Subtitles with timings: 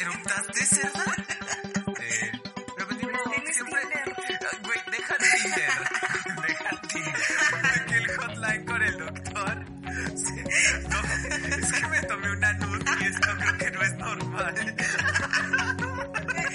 [0.00, 1.04] ¿Eruptaste, cerda?
[2.00, 2.32] Eh,
[2.74, 3.80] pero pues ni modo, siempre...
[3.84, 5.70] Ah, Güey, deja Tinder.
[6.48, 7.14] Deja Tinder.
[7.86, 9.64] Que el hotline con el doctor...
[10.16, 10.34] Sí.
[10.88, 10.98] No,
[11.56, 14.76] es que me tomé una nud y esto creo que no es normal.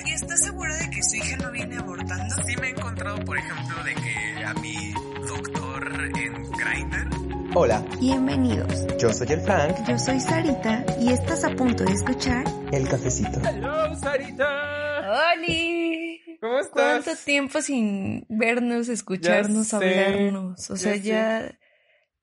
[0.06, 2.36] ¿Y estás segura de que su hija no viene abortando?
[2.44, 4.94] Sí me he encontrado, por ejemplo, de que a mi
[5.28, 7.08] doctor en Grindr...
[7.54, 8.88] Hola, Bienvenidos.
[8.98, 13.40] yo soy el Frank, Yo soy Sarita y estás a punto de escuchar el cafecito.
[13.48, 15.34] Hello, Sarita.
[15.38, 16.20] ¡Holi!
[16.42, 17.04] ¿Cómo estás?
[17.06, 20.70] ¿Cuánto tiempo sin vernos, escucharnos, sé, hablarnos?
[20.72, 21.08] O sea, ya sé.
[21.08, 21.60] ya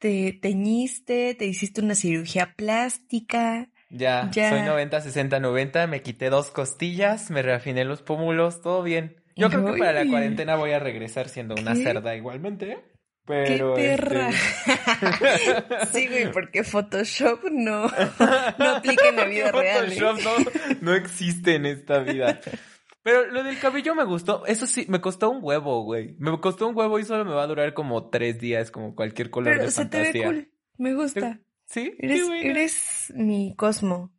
[0.01, 3.69] te teñiste, te hiciste una cirugía plástica.
[3.89, 4.51] Ya, Ya.
[4.51, 9.17] soy 90, 60, 90, me quité dos costillas, me reafiné los pómulos, todo bien.
[9.37, 11.85] Yo creo que para la cuarentena voy a regresar siendo una ¿Qué?
[11.85, 12.79] cerda igualmente,
[13.31, 13.45] ¿eh?
[13.47, 14.31] ¡Qué pero perra!
[14.31, 17.83] este, sí, güy, porque Photoshop no,
[18.59, 19.93] no aplica en la vida real.
[19.93, 19.97] ¿eh?
[20.01, 22.41] Photoshop no, no existe en esta vida.
[23.03, 26.15] Pero lo del cabello me gustó, eso sí, me costó un huevo, güey.
[26.19, 29.31] Me costó un huevo y solo me va a durar como tres días, como cualquier
[29.31, 30.53] color Pero de se te ve cool.
[30.77, 31.41] Me gusta.
[31.65, 31.95] ¿Sí?
[31.99, 34.13] Eres, eres mi Cosmo.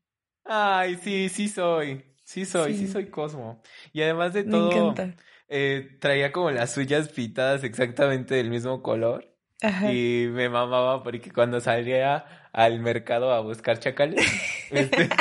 [0.46, 2.04] Ay, sí, sí soy.
[2.24, 2.94] Sí soy, sí, Sí.
[2.94, 3.62] soy Cosmo.
[3.92, 5.16] Y además de Me todo, encanta.
[5.50, 9.26] Eh, traía como las suyas pintadas exactamente del mismo color.
[9.62, 9.92] Ajá.
[9.92, 14.26] Y me mamaba porque cuando salía al mercado a buscar chacales,
[14.72, 15.10] este...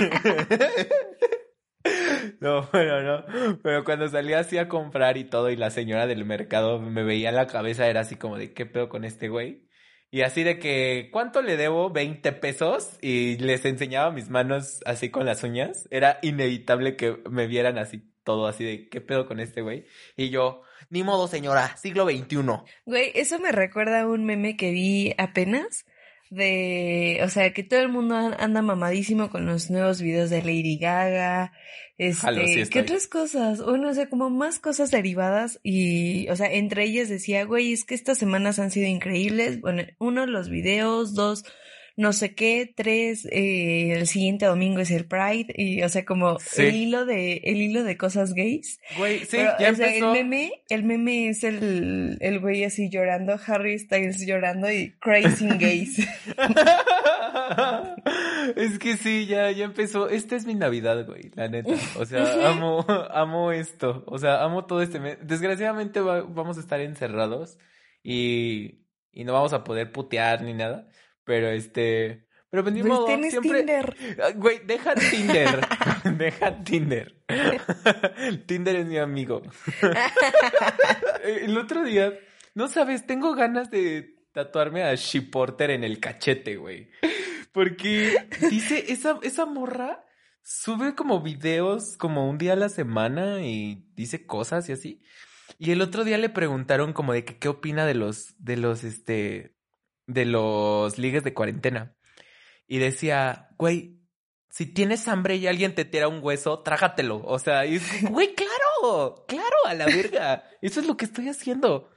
[2.40, 3.58] No, bueno, no.
[3.62, 7.30] Pero cuando salía así a comprar y todo, y la señora del mercado me veía
[7.30, 9.68] en la cabeza, era así como de, ¿qué pedo con este güey?
[10.10, 11.90] Y así de que, ¿cuánto le debo?
[11.90, 12.98] 20 pesos.
[13.02, 15.88] Y les enseñaba mis manos así con las uñas.
[15.90, 19.86] Era inevitable que me vieran así, todo así de, ¿qué pedo con este güey?
[20.18, 22.36] Y yo, ni modo, señora, siglo XXI.
[22.84, 25.86] Güey, eso me recuerda a un meme que vi apenas
[26.28, 30.42] de, o sea, que todo el mundo an- anda mamadísimo con los nuevos videos de
[30.42, 31.52] Lady Gaga,
[31.96, 32.82] este, Jalo, sí ¿qué estoy.
[32.82, 33.64] otras cosas?
[33.64, 37.86] Bueno, o sea, como más cosas derivadas y, o sea, entre ellas decía, güey, es
[37.86, 41.44] que estas semanas han sido increíbles, bueno, uno, los videos, dos,
[41.98, 46.38] no sé qué, tres, eh, el siguiente domingo es el Pride y, o sea, como
[46.38, 46.62] Sí.
[46.62, 48.80] el hilo de, el hilo de cosas gays.
[48.96, 50.14] Güey, sí, Pero, ya o sea, empezó.
[50.14, 55.48] el meme, el meme es el, el güey así llorando, Harry Styles llorando y Crazy
[55.58, 56.06] Gays.
[58.56, 60.08] Es que sí, ya, ya empezó.
[60.08, 61.72] Esta es mi Navidad, güey, la neta.
[61.98, 64.04] O sea, amo, amo esto.
[64.06, 65.18] O sea, amo todo este mes.
[65.22, 67.58] Desgraciadamente va- vamos a estar encerrados
[68.02, 68.80] y,
[69.12, 70.88] y no vamos a poder putear ni nada.
[71.28, 73.58] Pero este, pero pues ni modo, tienes siempre.
[73.58, 73.96] Tinder.
[74.24, 75.60] Ah, Güey, deja Tinder.
[76.16, 77.22] deja Tinder.
[78.46, 79.42] Tinder es mi amigo.
[81.22, 82.18] El otro día,
[82.54, 86.88] no sabes, tengo ganas de tatuarme a She Porter en el cachete, güey.
[87.52, 90.06] Porque dice, esa, esa morra
[90.42, 95.02] sube como videos como un día a la semana y dice cosas y así.
[95.58, 98.84] Y el otro día le preguntaron como de que qué opina de los, de los,
[98.84, 99.57] este,
[100.08, 101.94] de los ligues de cuarentena.
[102.66, 104.00] Y decía, güey,
[104.50, 107.22] si tienes hambre y alguien te tira un hueso, trágatelo.
[107.24, 107.78] O sea, y
[108.10, 110.44] güey, claro, claro, a la verga.
[110.60, 111.90] Eso es lo que estoy haciendo.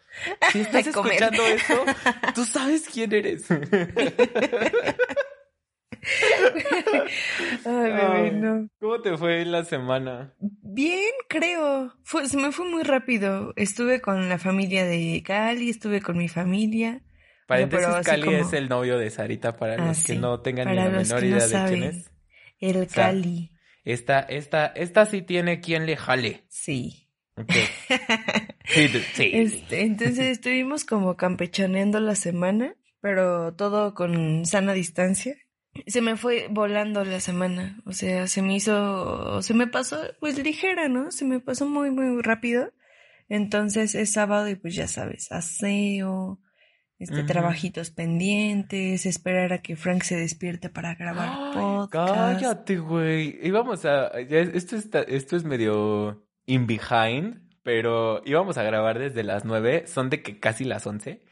[0.52, 1.84] Si estás escuchando eso,
[2.36, 3.50] tú sabes quién eres.
[3.50, 3.62] Ay,
[7.66, 8.68] bebé, no.
[8.80, 10.34] ¿Cómo te fue la semana?
[10.40, 11.94] Bien, creo.
[12.04, 13.54] Fue, se me fue muy rápido.
[13.56, 17.02] Estuve con la familia de Cali, estuve con mi familia.
[17.56, 20.20] Paréntesis, pero Cali como- es el novio de Sarita para Ah, los que sí.
[20.20, 21.84] no tengan ni la menor no idea de quién saben.
[21.84, 22.12] es.
[22.60, 23.52] El O sea, Cali.
[23.84, 26.44] Esta, esta, esta sí tiene quien le jale.
[26.50, 27.08] Sí.
[27.38, 27.48] Ok.
[29.14, 29.32] Sí.
[29.34, 35.36] Este, entonces estuvimos como campechaneando la semana, pero todo con sana distancia.
[35.88, 40.38] Se me fue volando la semana, o sea, se me hizo, se me pasó pues
[40.42, 41.12] ligera, ¿no?
[41.12, 42.72] Se me pasó muy, muy rápido.
[43.30, 46.40] Entonces es sábado y pues ya sabes, aseo,
[47.02, 52.14] este, trabajitos pendientes, esperar a que Frank se despierte para grabar Ay, podcast.
[52.14, 53.40] Cállate, güey.
[53.42, 54.10] Íbamos a.
[54.10, 59.86] esto, está, esto es medio in behind, pero íbamos a grabar desde las nueve.
[59.88, 61.24] Son de que casi las once.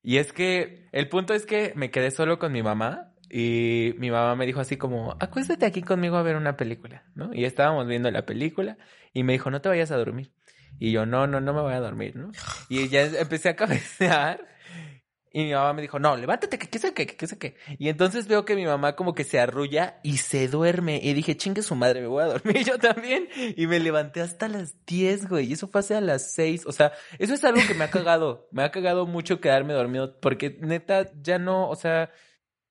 [0.00, 3.12] Y es que el punto es que me quedé solo con mi mamá.
[3.28, 7.34] Y mi mamá me dijo así como, acuéstate aquí conmigo a ver una película, ¿no?
[7.34, 8.78] Y estábamos viendo la película
[9.12, 10.30] y me dijo, no te vayas a dormir.
[10.78, 12.30] Y yo, no, no, no me voy a dormir, ¿no?
[12.68, 14.55] Y ya empecé a cabecear
[15.36, 17.56] y mi mamá me dijo, no, levántate, que qué sé qué, que qué sé qué.
[17.78, 20.98] Y entonces veo que mi mamá como que se arrulla y se duerme.
[21.02, 23.28] Y dije, chingue su madre, me voy a dormir yo también.
[23.54, 25.44] Y me levanté hasta las 10, güey.
[25.44, 26.64] Y eso fue a las 6.
[26.64, 28.48] O sea, eso es algo que me ha cagado.
[28.50, 30.18] Me ha cagado mucho quedarme dormido.
[30.20, 32.10] Porque neta, ya no, o sea,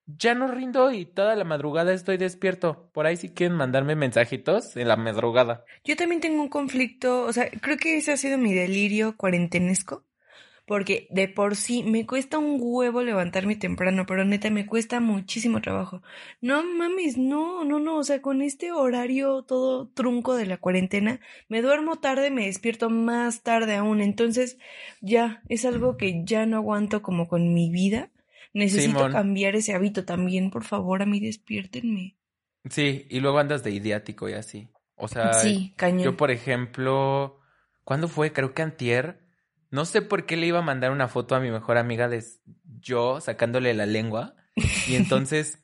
[0.08, 2.90] ya no rindo y toda la madrugada estoy despierto.
[2.94, 5.66] Por ahí si quieren mandarme mensajitos en la madrugada.
[5.84, 10.04] Yo también tengo un conflicto, o sea, creo que ese ha sido mi delirio cuarentenesco.
[10.66, 15.62] Porque de por sí me cuesta un huevo levantarme temprano, pero neta me cuesta muchísimo
[15.62, 16.02] trabajo.
[16.42, 21.20] No mames, no, no, no, o sea, con este horario todo trunco de la cuarentena,
[21.50, 24.02] me duermo tarde, me despierto más tarde aún.
[24.02, 24.58] Entonces,
[25.02, 28.10] ya, es algo que ya no aguanto como con mi vida.
[28.54, 29.12] Necesito Simón.
[29.12, 32.16] cambiar ese hábito también, por favor, a mí despiértenme.
[32.70, 34.70] Sí, y luego andas de idiático y así.
[34.96, 36.04] O sea, sí, cañón.
[36.04, 37.40] yo por ejemplo,
[37.84, 38.32] ¿cuándo fue?
[38.32, 39.25] Creo que antier.
[39.76, 42.24] No sé por qué le iba a mandar una foto a mi mejor amiga de
[42.80, 44.34] yo sacándole la lengua.
[44.88, 45.60] Y entonces,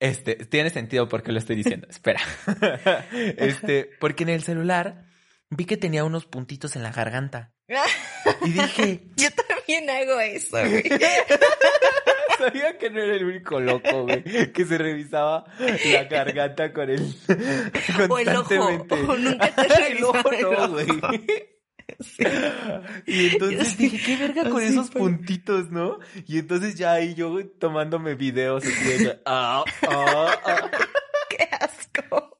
[0.00, 1.86] este, tiene sentido porque lo estoy diciendo.
[1.88, 2.20] Espera.
[3.12, 5.06] Este, porque en el celular
[5.48, 7.52] vi que tenía unos puntitos en la garganta.
[8.44, 10.82] Y dije, Yo también hago eso, güey.
[12.38, 15.44] sabía que no era el único loco, güey, que se revisaba
[15.92, 17.14] la garganta con el
[18.08, 18.54] O el ojo.
[18.90, 21.55] O nunca te el ojo no, güey.
[23.06, 25.00] Y entonces dije, qué verga con así esos fue.
[25.00, 25.98] puntitos, ¿no?
[26.26, 30.70] Y entonces ya ahí yo tomándome videos así de ah, ah, ah.
[31.30, 32.38] ¡Qué asco!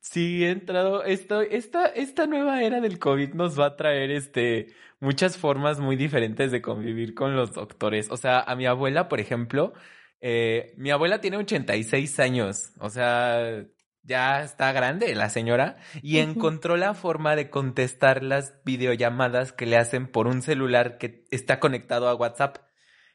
[0.00, 4.68] Sí, he entrado, esto, esta, esta nueva era del COVID nos va a traer este
[5.00, 8.10] muchas formas muy diferentes de convivir con los doctores.
[8.10, 9.74] O sea, a mi abuela, por ejemplo,
[10.20, 13.64] eh, mi abuela tiene 86 años, o sea,
[14.06, 19.76] ya está grande la señora, y encontró la forma de contestar las videollamadas que le
[19.76, 22.58] hacen por un celular que está conectado a WhatsApp.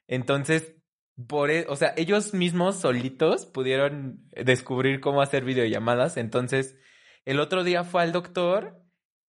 [0.08, 0.76] Entonces,
[1.28, 6.18] por, e- o sea, ellos mismos solitos pudieron descubrir cómo hacer videollamadas.
[6.18, 6.76] Entonces,
[7.26, 8.82] el otro día fue al doctor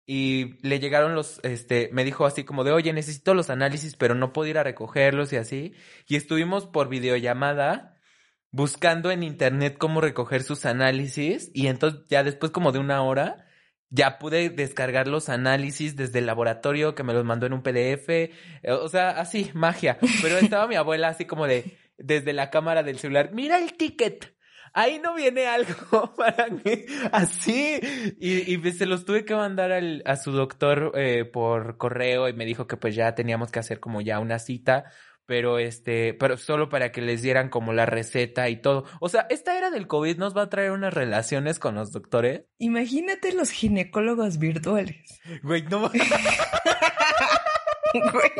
[0.06, 4.14] y le llegaron los, este, me dijo así como de, oye, necesito los análisis, pero
[4.14, 5.74] no puedo ir a recogerlos y así.
[6.08, 7.91] Y estuvimos por videollamada
[8.52, 13.46] buscando en internet cómo recoger sus análisis y entonces ya después como de una hora
[13.92, 18.08] ya pude descargar los análisis desde el laboratorio que me los mandó en un PDF,
[18.08, 18.30] eh,
[18.70, 19.98] o sea, así, magia.
[20.22, 24.34] Pero estaba mi abuela así como de, desde la cámara del celular, mira el ticket.
[24.74, 27.78] Ahí no viene algo para que así
[28.18, 32.32] y, y se los tuve que mandar al, a su doctor eh, por correo y
[32.32, 34.86] me dijo que pues ya teníamos que hacer como ya una cita
[35.26, 38.84] pero este, pero solo para que les dieran como la receta y todo.
[39.00, 42.42] O sea, esta era del COVID nos va a traer unas relaciones con los doctores.
[42.58, 45.20] Imagínate los ginecólogos virtuales.
[45.42, 45.80] Güey, no
[48.12, 48.32] Güey.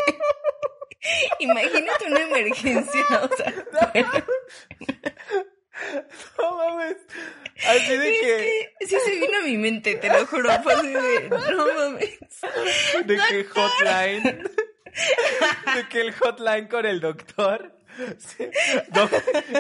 [1.41, 3.53] Imagínate una emergencia, o sea,
[6.39, 6.97] No mames.
[7.67, 10.75] Así de es que, que sí se vino a mi mente, te lo juro, fue
[10.75, 12.19] así de, no mames.
[13.05, 14.51] de que hotline,
[15.75, 17.77] de que el hotline con el doctor.
[18.19, 18.49] Sí.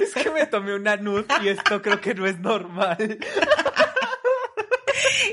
[0.00, 3.18] Es que me tomé una nud y esto creo que no es normal.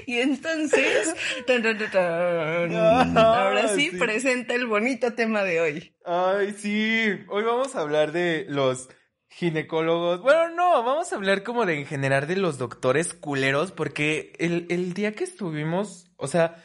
[0.06, 1.14] Y entonces,
[1.46, 3.98] tan, tan, tan, tan, Ah, ahora sí, sí.
[3.98, 5.96] presenta el bonito tema de hoy.
[6.06, 7.08] Ay, sí.
[7.30, 8.90] Hoy vamos a hablar de los
[9.30, 10.22] ginecólogos.
[10.22, 14.66] Bueno, no, vamos a hablar como de en general de los doctores culeros, porque el,
[14.70, 16.64] el día que estuvimos, o sea,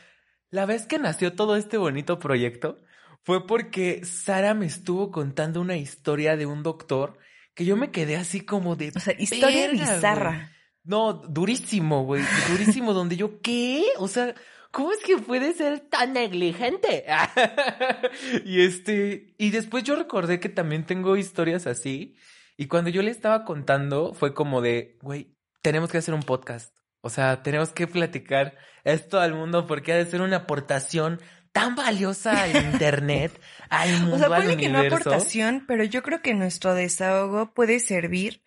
[0.51, 2.81] la vez que nació todo este bonito proyecto,
[3.25, 7.19] fue porque Sara me estuvo contando una historia de un doctor
[7.55, 8.93] que yo me quedé así como de...
[8.95, 10.53] O sea, historia bizarra.
[10.83, 12.23] No, durísimo, güey.
[12.51, 13.85] Durísimo, donde yo, ¿qué?
[13.97, 14.35] O sea,
[14.71, 17.07] ¿cómo es que puede ser tan negligente?
[18.45, 22.17] y este, y después yo recordé que también tengo historias así.
[22.59, 26.77] Y cuando yo le estaba contando, fue como de, güey, tenemos que hacer un podcast.
[27.01, 31.21] O sea, tenemos que platicar esto al mundo porque ha de ser una aportación
[31.55, 34.97] tan valiosa al internet, al mundo, O sea, al puede que no universo.
[34.97, 38.43] aportación, pero yo creo que nuestro desahogo puede servir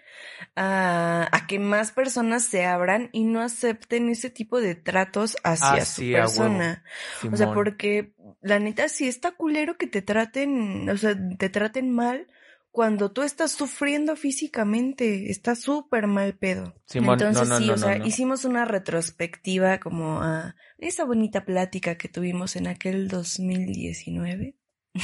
[0.56, 5.84] a, a que más personas se abran y no acepten ese tipo de tratos hacia
[5.84, 6.84] Ah, su sí, persona.
[7.32, 11.92] O sea, porque la neta sí está culero que te traten, o sea, te traten
[11.92, 12.28] mal
[12.78, 16.76] cuando tú estás sufriendo físicamente, está súper mal pedo.
[16.86, 18.06] Simón, no, Entonces no, sí, no, o sea, no, no.
[18.06, 24.58] hicimos una retrospectiva como a esa bonita plática que tuvimos en aquel 2019.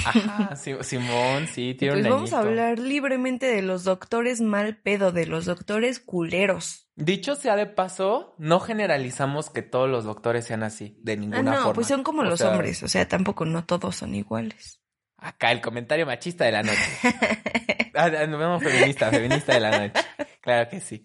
[0.06, 5.12] Ajá, Simón, sí, tiene Pues un vamos a hablar libremente de los doctores mal pedo,
[5.12, 6.92] de los doctores culeros.
[6.96, 11.52] Dicho sea de paso, no generalizamos que todos los doctores sean así, de Ah, ninguna
[11.56, 11.74] no, forma.
[11.74, 14.83] pues son como O los sea, hombres, o sea, tampoco no todos son iguales.
[15.24, 16.80] Acá el comentario machista de la noche.
[17.96, 20.02] Ah, ah, no, no, feminista, feminista de la noche.
[20.42, 21.04] Claro que sí.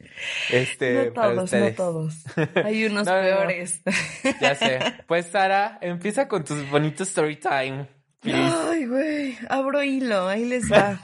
[0.49, 2.15] Este, no todos, no todos.
[2.65, 3.25] Hay unos No, no, no.
[3.27, 3.83] peores.
[4.41, 4.79] Ya sé.
[5.07, 7.87] Pues Sara, empieza con tus bonitos story time.
[8.21, 8.55] please.
[8.71, 10.99] Ay, güey, abro hilo, ahí les va.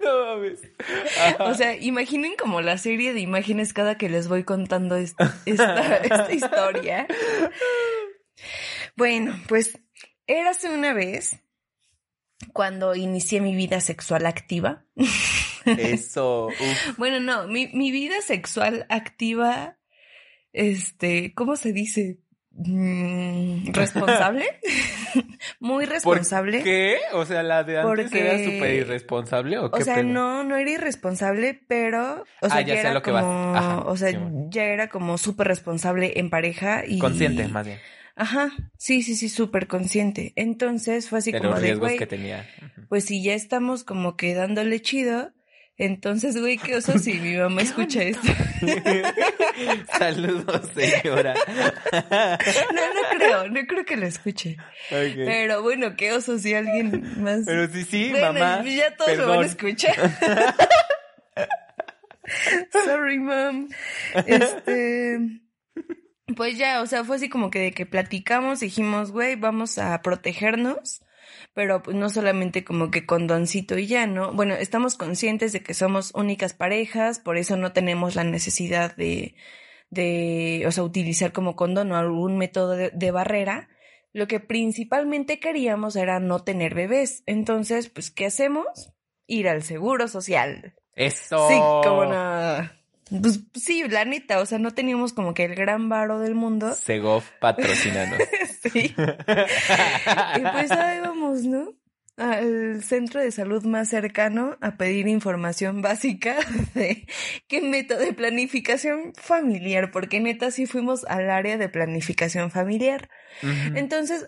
[0.00, 0.60] No mames.
[1.38, 5.96] O sea, imaginen como la serie de imágenes cada que les voy contando esta, esta,
[5.98, 7.06] esta historia.
[8.96, 9.78] Bueno, pues
[10.38, 11.40] érase una vez
[12.52, 14.84] cuando inicié mi vida sexual activa.
[15.66, 16.46] Eso.
[16.46, 16.58] uf.
[16.98, 19.76] Bueno, no, mi, mi vida sexual activa,
[20.52, 22.18] este, ¿cómo se dice?
[22.52, 24.44] Mm, ¿Responsable?
[25.60, 26.62] Muy ¿Por responsable.
[26.62, 26.98] qué?
[27.12, 30.56] O sea, la de antes Porque- era súper irresponsable o qué O sea, no, no
[30.56, 33.22] era irresponsable, pero, o sea, Ah, ya sé era a lo que vas.
[33.22, 34.10] como, Ajá, o sea,
[34.48, 36.98] ya era como súper responsable en pareja y...
[36.98, 37.78] Consciente, más bien,
[38.16, 40.32] Ajá, sí, sí, sí, súper consciente.
[40.36, 42.48] Entonces fue así de como los de, riesgos güey, que tenía.
[42.88, 45.32] Pues si ya estamos como que dándole chido,
[45.76, 48.28] entonces, güey, qué oso si mi mamá escucha esto.
[49.98, 51.34] Saludos, señora.
[51.92, 54.56] No, no creo, no creo que lo escuche.
[54.90, 57.42] Pero bueno, qué oso si alguien más...
[57.46, 58.62] Pero sí, sí, Bueno, mamá.
[58.64, 59.44] ya todos lo van a perdón.
[59.46, 59.96] escuchar.
[62.72, 63.68] Sorry, mom.
[64.26, 65.18] Este.
[66.36, 70.00] Pues ya, o sea, fue así como que de que platicamos, dijimos, güey, vamos a
[70.02, 71.02] protegernos,
[71.54, 74.32] pero pues no solamente como que condoncito y ya, ¿no?
[74.32, 79.34] Bueno, estamos conscientes de que somos únicas parejas, por eso no tenemos la necesidad de,
[79.90, 83.68] de, o sea, utilizar como condón o algún método de, de barrera.
[84.12, 87.22] Lo que principalmente queríamos era no tener bebés.
[87.26, 88.92] Entonces, pues, ¿qué hacemos?
[89.26, 90.74] Ir al seguro social.
[90.96, 91.48] Eso.
[91.48, 92.79] Sí, como no.
[93.10, 96.74] Pues sí, la neta, o sea, no teníamos como que el gran varo del mundo.
[96.80, 98.18] Segov patrocinanos.
[98.62, 98.94] Sí.
[98.94, 101.72] Y pues ahí vamos, ¿no?
[102.18, 106.36] Al centro de salud más cercano a pedir información básica
[106.74, 107.06] de
[107.48, 113.08] qué método de planificación familiar, porque neta sí fuimos al área de planificación familiar.
[113.74, 114.26] Entonces,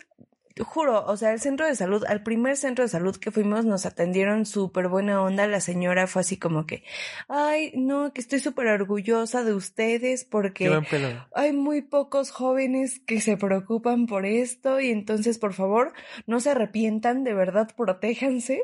[0.60, 3.86] juro, o sea, el centro de salud, al primer centro de salud que fuimos, nos
[3.86, 5.46] atendieron súper buena onda.
[5.46, 6.84] La señora fue así como que,
[7.28, 10.80] ay, no, que estoy súper orgullosa de ustedes porque
[11.34, 15.92] hay muy pocos jóvenes que se preocupan por esto y entonces, por favor,
[16.26, 18.62] no se arrepientan, de verdad, protéjanse.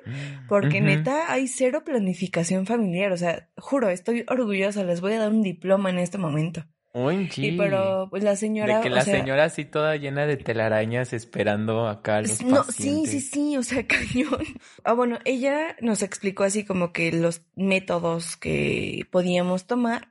[0.49, 0.87] Porque Ujú.
[0.87, 5.43] neta hay cero planificación familiar, o sea, juro, estoy orgullosa, les voy a dar un
[5.43, 6.65] diploma en este momento.
[6.93, 7.39] OMG.
[7.39, 10.37] Y pero pues la señora, De que o la sea, señora así toda llena de
[10.37, 13.11] telarañas esperando acá a los No, sí, pacientes.
[13.11, 14.43] sí, sí, o sea, cañón.
[14.85, 20.09] Ah, bueno, ella nos explicó así como que los métodos que podíamos tomar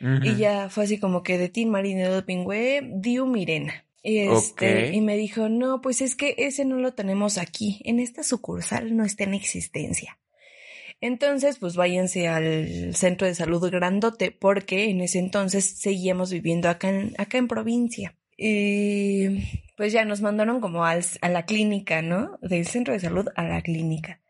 [0.00, 3.84] y ya fue así como que de Tin Marine Doping Web, Diu Mirena.
[4.00, 7.98] Y este, y me dijo, no, pues es que ese no lo tenemos aquí, en
[7.98, 10.16] esta sucursal no está en existencia.
[11.00, 16.88] Entonces, pues váyanse al centro de salud grandote, porque en ese entonces seguíamos viviendo acá
[16.90, 18.16] en, acá en provincia.
[18.36, 19.44] Y
[19.76, 22.38] pues ya nos mandaron como al- a la clínica, ¿no?
[22.42, 24.20] Del centro de salud a la clínica.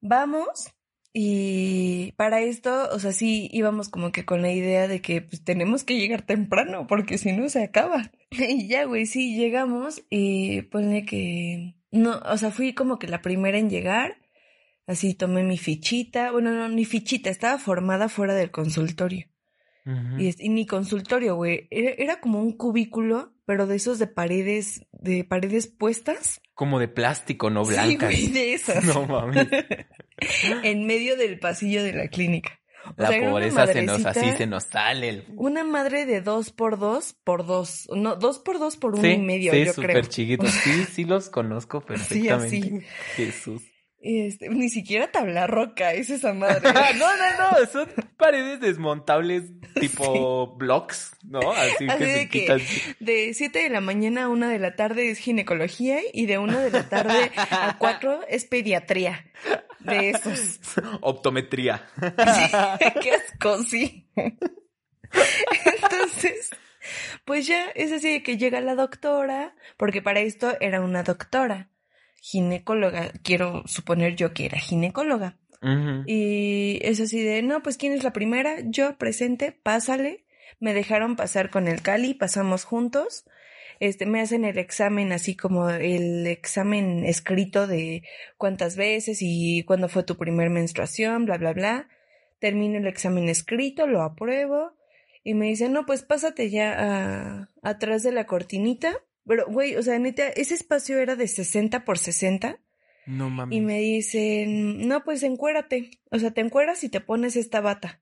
[0.00, 0.72] Vamos
[1.12, 5.42] y para esto, o sea, sí íbamos como que con la idea de que pues
[5.44, 8.10] tenemos que llegar temprano porque si no se acaba.
[8.30, 11.76] Y ya, güey, sí, llegamos y ponle que...
[11.92, 14.18] No, o sea, fui como que la primera en llegar.
[14.86, 16.30] Así tomé mi fichita.
[16.32, 19.26] Bueno, no, mi fichita estaba formada fuera del consultorio.
[20.18, 21.68] Y, es- y ni consultorio, güey.
[21.70, 26.40] Era, era como un cubículo, pero de esos de paredes, de paredes puestas.
[26.54, 28.10] Como de plástico, no Sí, blancas.
[28.10, 28.82] güey, de esas.
[28.84, 29.46] No mames.
[30.64, 32.58] en medio del pasillo de la clínica.
[32.86, 35.08] O La sea, pobreza se nos, así se nos sale.
[35.08, 35.24] El...
[35.36, 37.88] Una madre de dos por dos por dos.
[37.94, 40.02] No, dos por dos por uno sí, y medio, sí, yo súper creo.
[40.04, 40.50] chiquitos.
[40.50, 42.56] Sí, sí los conozco perfectamente.
[42.58, 42.80] así.
[43.16, 43.62] Jesús.
[44.08, 46.60] Este, ni siquiera tabla roca, es esa madre.
[46.96, 49.44] no, no, no, son paredes desmontables
[49.80, 51.50] tipo blocks, ¿no?
[51.50, 52.60] Así, Así que de se que- quitan.
[53.00, 56.56] De 7 de la mañana a 1 de la tarde es ginecología y de 1
[56.60, 59.24] de la tarde a 4 es pediatría.
[59.80, 60.60] De esos.
[61.00, 61.84] Optometría.
[63.02, 64.08] Qué asco, sí.
[65.82, 66.50] Entonces,
[67.24, 71.68] pues ya es así de que llega la doctora, porque para esto era una doctora,
[72.28, 75.38] ginecóloga, quiero suponer yo que era ginecóloga.
[76.06, 78.56] Y es así de, no, pues ¿quién es la primera?
[78.64, 80.24] Yo presente, pásale.
[80.58, 83.24] Me dejaron pasar con el Cali, pasamos juntos.
[83.78, 88.02] Este, me hacen el examen así como el examen escrito de
[88.38, 91.88] cuántas veces y cuándo fue tu primer menstruación, bla, bla, bla.
[92.40, 94.72] Termino el examen escrito, lo apruebo
[95.22, 98.94] y me dicen, no, pues pásate ya a- atrás de la cortinita.
[99.26, 102.60] Pero, güey, o sea, neta, ese espacio era de 60 por 60
[103.06, 103.56] No mames.
[103.56, 105.90] y me dicen, no, pues encuérate.
[106.10, 108.00] O sea, te encueras y te pones esta bata.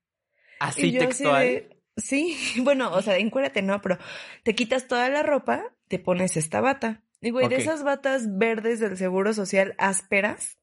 [0.59, 1.43] Así y yo así textual.
[1.43, 3.97] de, sí, bueno, o sea, encuérate, no, pero
[4.43, 7.01] te quitas toda la ropa, te pones esta bata.
[7.21, 10.59] Y güey, de esas batas verdes del Seguro Social ásperas,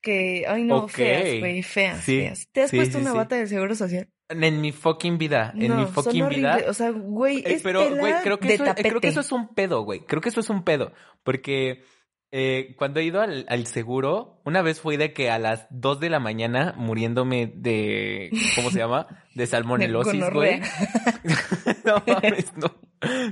[0.00, 2.48] Que, ay no, feas, güey, feas, Sí, feas.
[2.52, 4.08] ¿Te has sí, puesto sí, una bata del Seguro Social?
[4.28, 6.58] En mi fucking vida, en no, mi son fucking vida.
[6.68, 9.08] O sea, güey, Eh, es pero, tela güey, creo que, de eso, eh, creo que
[9.08, 10.00] eso es un pedo, güey.
[10.00, 10.92] Creo que eso es un pedo.
[11.24, 11.82] Porque
[12.30, 15.98] eh, cuando he ido al, al seguro, una vez fui de que a las 2
[15.98, 18.30] de la mañana muriéndome de.
[18.54, 19.06] ¿Cómo se llama?
[19.34, 20.60] De salmonelosis, güey.
[21.84, 22.74] no mames, no.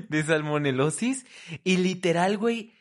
[0.09, 1.27] De salmonelosis.
[1.63, 2.73] Y literal, güey.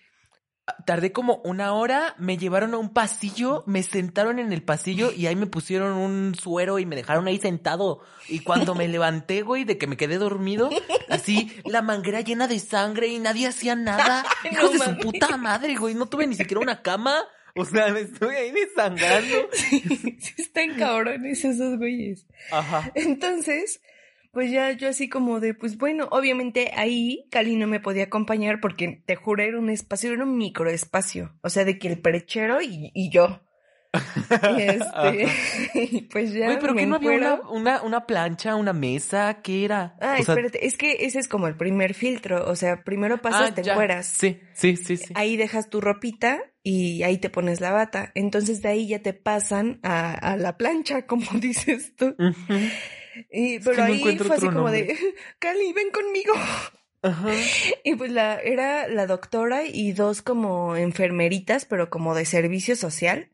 [0.86, 5.28] Tardé como una hora, me llevaron a un pasillo, me sentaron en el pasillo y
[5.28, 8.02] ahí me pusieron un suero y me dejaron ahí sentado.
[8.28, 10.72] Y cuando me levanté, güey, de que me quedé dormido,
[11.10, 14.26] así, la manguera llena de sangre y nadie hacía nada.
[14.52, 17.16] Hijos no de su puta madre, güey, no tuve ni siquiera una cama.
[17.56, 19.50] O sea, me estoy ahí desangrando.
[19.54, 19.84] sí,
[20.38, 22.26] están cabrones esos güeyes.
[22.52, 22.92] Ajá.
[22.96, 23.82] Entonces,
[24.36, 28.60] pues ya yo así como de, pues bueno, obviamente ahí Cali no me podía acompañar
[28.60, 31.34] porque te juro era un espacio, era un microespacio.
[31.42, 33.42] O sea, de que el perechero y, y yo.
[34.58, 36.60] Y este, pues ya.
[36.60, 37.50] Pero me que no había una, encuero.
[37.50, 39.96] una, una plancha, una mesa, ¿qué era?
[40.01, 42.46] Ah, O sea, espérate, es que ese es como el primer filtro.
[42.50, 43.72] O sea, primero pasas, ah, te ya.
[43.72, 44.06] encueras.
[44.06, 45.13] Sí, sí, sí, sí.
[45.15, 48.12] Ahí dejas tu ropita y ahí te pones la bata.
[48.15, 52.18] Entonces de ahí ya te pasan a, a la plancha, como dices tú.
[53.32, 54.84] Y, pero ahí fue así como nombre.
[54.84, 54.98] de,
[55.40, 56.34] Cali, ven conmigo.
[57.02, 57.30] Ajá.
[57.84, 63.30] Y pues la, era la doctora y dos como enfermeritas, pero como de servicio social.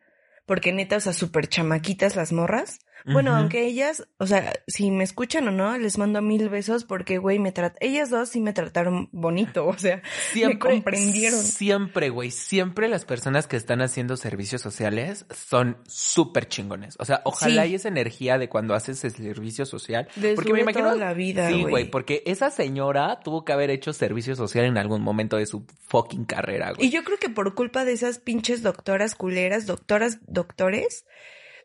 [0.46, 2.80] Porque neta, o sea, súper chamaquitas las morras.
[3.06, 7.18] Bueno, aunque ellas, o sea, si me escuchan o no, les mando mil besos porque,
[7.18, 10.02] güey, me trat ellas dos sí me trataron bonito, o sea,
[10.36, 11.40] me comprendieron.
[11.40, 16.96] Siempre, güey, siempre las personas que están haciendo servicios sociales son súper chingones.
[17.00, 17.58] O sea, ojalá Sí.
[17.60, 20.08] hay esa energía de cuando haces el servicio social.
[20.16, 20.86] Les porque me imagino.
[20.86, 24.78] toda la vida, sí, güey, porque esa señora tuvo que haber hecho servicio social en
[24.78, 26.88] algún momento de su fucking carrera, güey.
[26.88, 31.06] Y yo creo que por culpa de esas pinches doctoras culeras, doctoras, doctores,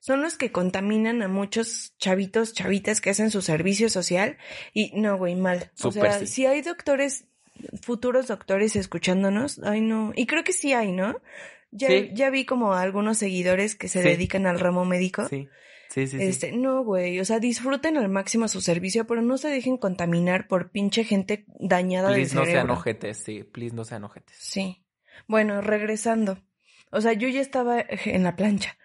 [0.01, 4.37] son los que contaminan a muchos chavitos, chavitas que hacen su servicio social.
[4.73, 5.71] Y no, güey, mal.
[5.83, 6.27] O sea, sí.
[6.27, 7.25] si hay doctores,
[7.83, 10.13] futuros doctores escuchándonos, ay no.
[10.15, 11.21] Y creo que sí hay, ¿no?
[11.71, 12.11] Ya, Sí.
[12.15, 14.09] ya vi como a algunos seguidores que se Sí.
[14.09, 15.29] dedican al ramo médico.
[15.29, 15.49] Sí,
[15.91, 16.19] sí, sí.
[16.19, 16.23] sí.
[16.25, 20.47] Este, no, güey, o sea, disfruten al máximo su servicio, pero no se dejen contaminar
[20.49, 22.61] por pinche gente dañada del Please no cerebro.
[22.63, 24.37] sean ojetes, sí, please no sean ojetes.
[24.39, 24.85] Sí.
[25.27, 26.39] Bueno, regresando.
[26.93, 28.77] O sea, yo ya estaba en la plancha.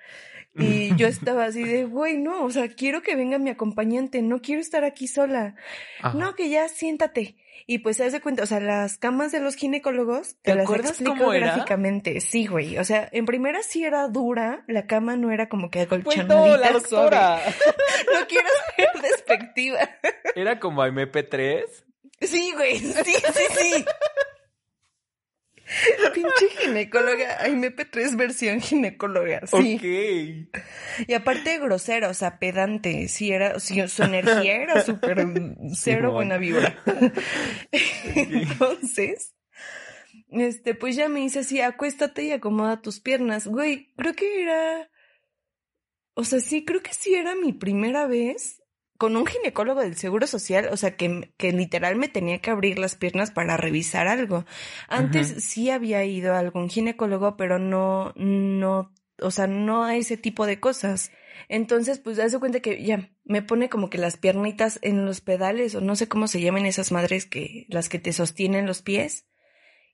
[0.55, 4.41] Y yo estaba así de, güey, no, o sea, quiero que venga mi acompañante, no
[4.41, 5.55] quiero estar aquí sola.
[6.01, 6.17] Ajá.
[6.17, 7.35] No, que ya siéntate.
[7.67, 10.63] Y pues se hace cuenta, o sea, las camas de los ginecólogos, ¿Te te las
[10.65, 11.47] acuerdas explico cómo era?
[11.53, 12.19] gráficamente.
[12.19, 12.77] Sí, güey.
[12.79, 16.57] O sea, en primera sí era dura, la cama no era como que acolchonadita, no,
[16.57, 16.79] la suave.
[16.81, 17.39] doctora.
[18.13, 19.79] No quiero ser despectiva.
[20.35, 21.63] Era como MP3.
[22.19, 23.85] Sí, güey, sí, sí, sí.
[26.13, 29.75] Pinche ginecóloga, ay, MP3 versión ginecóloga, sí.
[29.75, 30.59] Ok.
[31.07, 35.25] Y aparte grosero, o sea, pedante, sí era, sí, su energía era súper
[35.73, 36.13] cero Simón.
[36.13, 36.77] buena vibra.
[38.15, 39.35] Entonces,
[40.29, 43.47] este, pues ya me dice así, acuéstate y acomoda tus piernas.
[43.47, 44.89] Güey, creo que era,
[46.13, 48.60] o sea, sí, creo que sí era mi primera vez
[49.01, 52.77] con un ginecólogo del Seguro Social, o sea, que, que literal me tenía que abrir
[52.77, 54.45] las piernas para revisar algo.
[54.87, 60.17] Antes sí había ido a algún ginecólogo, pero no, no, o sea, no a ese
[60.17, 61.11] tipo de cosas.
[61.49, 65.73] Entonces, pues, hace cuenta que ya me pone como que las piernitas en los pedales,
[65.73, 69.25] o no sé cómo se llaman esas madres que, las que te sostienen los pies.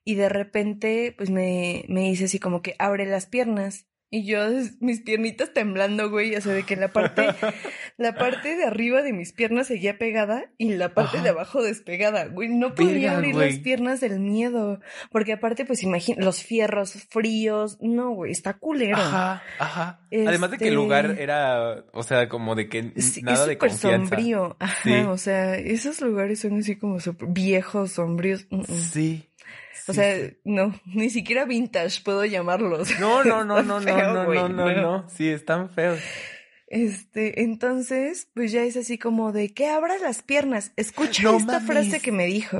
[0.04, 3.86] Y de repente, pues me, me dice así como que abre las piernas.
[4.10, 4.38] Y yo,
[4.80, 7.26] mis piernitas temblando, güey, o sea, de que la parte,
[7.98, 11.24] la parte de arriba de mis piernas seguía pegada y la parte Ajá.
[11.24, 12.48] de abajo despegada, güey.
[12.48, 13.50] No podía Verga, abrir güey.
[13.50, 14.80] las piernas del miedo.
[15.10, 17.76] Porque aparte, pues imagina, los fierros fríos.
[17.82, 18.96] No, güey, está culero.
[18.96, 20.00] Ajá, ajá.
[20.10, 23.46] Además de que el Este- lugar era, o sea, como de que Sí, nada es
[23.48, 24.16] de confianza.
[24.16, 24.56] sombrío.
[24.58, 24.94] Ajá, Sí.
[25.06, 26.96] o sea, esos lugares son así como
[27.28, 28.46] viejos, sombríos.
[28.48, 28.64] mm, mm.
[28.64, 29.27] Sí.
[29.88, 32.98] O sea, no, ni siquiera vintage puedo llamarlos.
[33.00, 35.08] No, no, no, no, no, feo, no, güey, no, no, no.
[35.08, 35.98] Sí, están feos.
[36.66, 40.72] Este, entonces, pues ya es así como de que abras las piernas.
[40.76, 41.66] Escucha No esta mames.
[41.66, 42.58] frase que me dijo.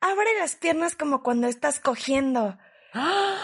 [0.00, 2.56] Abre las piernas como cuando estás cogiendo.
[2.94, 3.36] ¡Ah!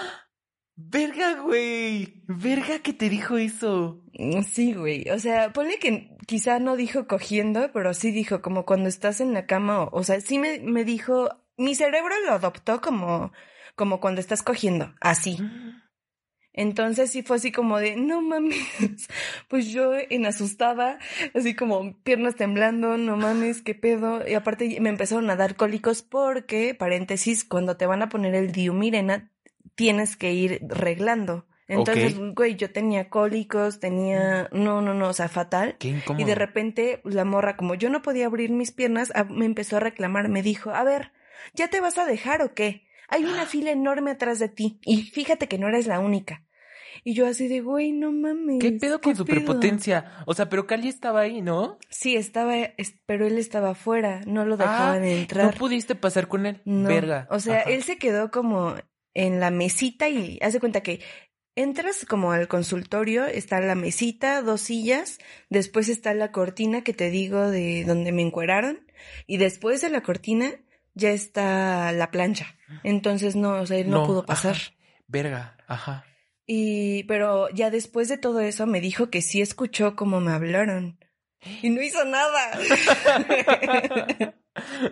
[0.77, 2.23] Verga, güey.
[2.27, 4.03] Verga que te dijo eso.
[4.15, 5.11] Mm, Sí, güey.
[5.11, 9.35] O sea, ponle que quizá no dijo cogiendo, pero sí dijo como cuando estás en
[9.35, 9.83] la cama.
[9.85, 11.29] O, o sea, sí me, me dijo,
[11.61, 13.33] mi cerebro lo adoptó como,
[13.77, 15.39] como cuando estás cogiendo, así.
[16.53, 18.57] Entonces sí fue así como de, no mames,
[19.49, 20.99] pues yo en asustada,
[21.35, 24.27] así como piernas temblando, no mames, qué pedo.
[24.27, 28.53] Y aparte me empezaron a dar cólicos porque, paréntesis, cuando te van a poner el
[28.53, 29.31] diumirena,
[29.77, 31.47] tienes que ir reglando.
[31.69, 35.77] Entonces, güey, yo tenía cólicos, tenía, no, no, no, o sea, fatal.
[35.79, 36.21] Qué incómodo.
[36.21, 39.81] Y de repente, la morra, como yo no podía abrir mis piernas, me empezó a
[39.81, 41.13] reclamar, me dijo, a ver,
[41.55, 42.87] ¿ya te vas a dejar o qué?
[43.09, 46.45] Hay una fila enorme atrás de ti y fíjate que no eres la única.
[47.03, 48.59] Y yo así de, güey, no mames.
[48.61, 49.25] ¿Qué pedo con pedo?".
[49.25, 50.13] superpotencia?
[50.27, 51.79] O sea, pero Cali estaba ahí, ¿no?
[51.89, 55.47] Sí, estaba, es- pero él estaba afuera, no lo Ah, dejaban entrar.
[55.47, 56.61] No pudiste pasar con él.
[56.65, 56.89] No.
[56.89, 57.27] Verga.
[57.31, 57.71] O sea, Ajá.
[57.71, 58.75] él se quedó como
[59.15, 61.01] en la mesita y hace cuenta que
[61.57, 67.11] entras como al consultorio, está la mesita, dos sillas, después está la cortina que te
[67.11, 68.87] digo de donde me encueraron
[69.27, 70.53] y después de la cortina
[70.95, 72.57] ya está la plancha.
[72.83, 74.57] Entonces no, o sea, él no, pudo pasar.
[74.57, 74.75] ajá.
[75.07, 76.05] Verga, ajá.
[76.47, 80.99] Y pero ya después de todo eso me dijo que sí escuchó cómo me hablaron.
[81.63, 82.53] Y no hizo nada.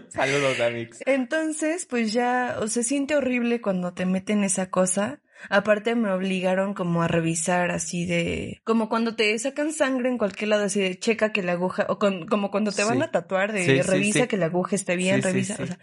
[0.08, 1.02] Saludos, Amix.
[1.06, 5.20] Entonces, pues ya, o se siente horrible cuando te meten esa cosa.
[5.50, 10.48] Aparte me obligaron como a revisar así de, como cuando te sacan sangre en cualquier
[10.48, 13.52] lado, así de checa que la aguja, o con- como cuando te van a tatuar
[13.52, 14.26] de Sí, revisa sí.
[14.28, 15.78] que la aguja esté bien, revisa, o sea,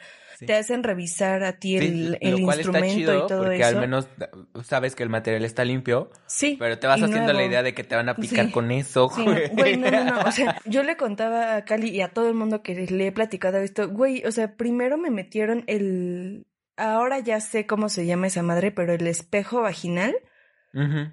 [0.46, 3.56] te hacen revisar a ti el, el lo cual está instrumento chido y todo porque
[3.56, 3.68] eso.
[3.68, 4.10] al menos
[4.54, 6.58] uh, sabes que el material está limpio, sí.
[6.60, 9.48] pero te vas haciendo la idea de que te van a picar con eso, güey.
[9.54, 12.34] güey, no, no, no, o sea, yo le contaba a Cali y a todo el
[12.36, 16.46] mundo que le he platicado esto, güey, o sea, primero me metieron el,
[16.78, 20.16] ahora ya sé cómo se llama esa madre, pero el espejo vaginal,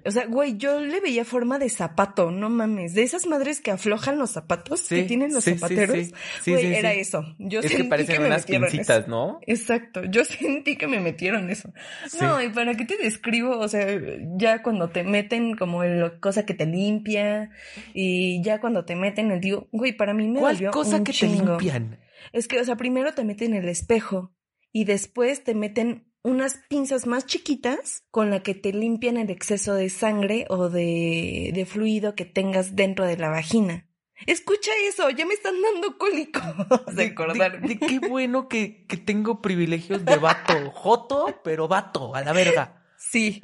[0.03, 3.71] o sea, güey, yo le veía forma de zapato, no mames, de esas madres que
[3.71, 6.13] aflojan los zapatos Sí, que tienen los sí, zapateros, sí.
[6.41, 9.09] Sí, güey, era eso, yo Es sentí que parecen me unas metieron pincitas, eso.
[9.09, 9.39] ¿no?
[9.47, 11.71] Exacto, yo sentí que me metieron eso.
[12.19, 13.87] No, y para qué te describo, o sea,
[14.35, 17.49] ya cuando te meten como la cosa que te limpia
[17.93, 21.03] y ya cuando te meten el digo, güey, para mí me ¿Cuál dolió cosa un
[21.05, 21.99] que te limpian?
[22.33, 24.33] Es que, o sea, primero te meten el espejo
[24.73, 29.75] y después te meten unas pinzas más chiquitas con la que te limpian el exceso
[29.75, 33.87] de sangre o de, de fluido que tengas dentro de la vagina.
[34.25, 36.43] Escucha eso, ya me están dando cólicos
[36.95, 37.67] de acordarme.
[37.67, 40.71] de qué bueno que, que tengo privilegios de vato.
[40.71, 42.83] Joto, pero vato, a la verga.
[42.97, 43.43] Sí.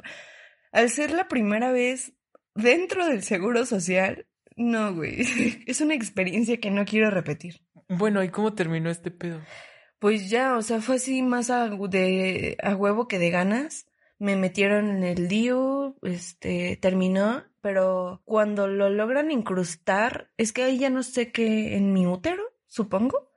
[0.72, 2.12] Al ser la primera vez
[2.54, 5.20] dentro del seguro social, no, güey.
[5.66, 7.62] Es una experiencia que no quiero repetir.
[7.88, 9.40] Bueno, ¿y cómo terminó este pedo?
[10.00, 13.86] Pues ya, o sea, fue así más a, de, a huevo que de ganas.
[14.18, 20.78] Me metieron en el DIU, este, terminó, pero cuando lo logran incrustar, es que ahí
[20.78, 23.30] ya no sé qué, en mi útero, supongo.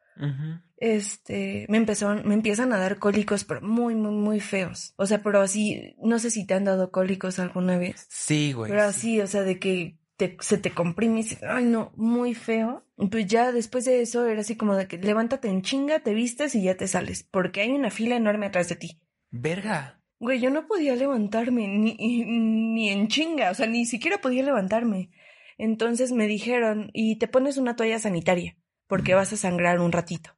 [0.78, 4.94] Este, me empezaron, me empiezan a dar cólicos, pero muy, muy, muy feos.
[4.96, 8.06] O sea, pero así, no sé si te han dado cólicos alguna vez.
[8.10, 8.72] Sí, güey.
[8.72, 8.88] Pero sí.
[8.88, 12.86] así, o sea, de que te- se te comprime y dices, ay no, muy feo.
[13.12, 16.56] Pues ya después de eso era así como de que levántate en chinga, te vistes
[16.56, 19.02] y ya te sales, porque hay una fila enorme atrás de ti.
[19.32, 20.00] Verga.
[20.20, 25.10] Güey, yo no podía levantarme, ni, ni en chinga, o sea, ni siquiera podía levantarme.
[25.58, 28.56] Entonces me dijeron, y te pones una toalla sanitaria,
[28.88, 30.38] porque vas a sangrar un ratito.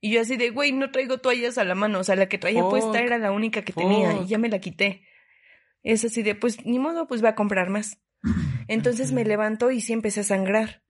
[0.00, 2.38] Y yo así de, güey, no traigo toallas a la mano, o sea, la que
[2.38, 2.70] traía Fuck.
[2.70, 5.02] puesta era la única que tenía, y ya me la quité.
[5.82, 7.98] Es así de, pues ni modo, pues va a comprar más.
[8.68, 10.82] Entonces me levanto y sí empecé a sangrar.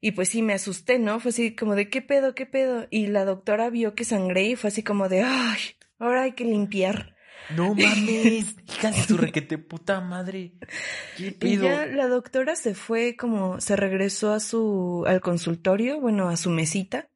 [0.00, 1.20] Y pues sí me asusté, ¿no?
[1.20, 2.88] Fue así como de, ¿qué pedo, qué pedo?
[2.90, 5.60] Y la doctora vio que sangré y fue así como de, ay,
[5.98, 7.14] ahora hay que limpiar.
[7.56, 8.56] No mames.
[8.56, 10.54] De su requete puta madre.
[11.16, 11.64] ¿Qué Y pido?
[11.64, 16.50] ya la doctora se fue como, se regresó a su, al consultorio, bueno, a su
[16.50, 17.08] mesita.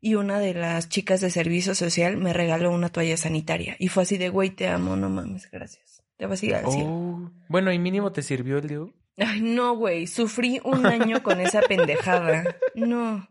[0.00, 3.74] Y una de las chicas de servicio social me regaló una toalla sanitaria.
[3.78, 6.04] Y fue así de, güey, te amo, no mames, gracias.
[6.16, 6.88] Te vas a ir al cielo.
[6.88, 7.32] Oh.
[7.48, 8.94] Bueno, y mínimo te sirvió el Diu.
[9.18, 12.56] Ay, no, güey, sufrí un año con esa pendejada.
[12.74, 13.28] No.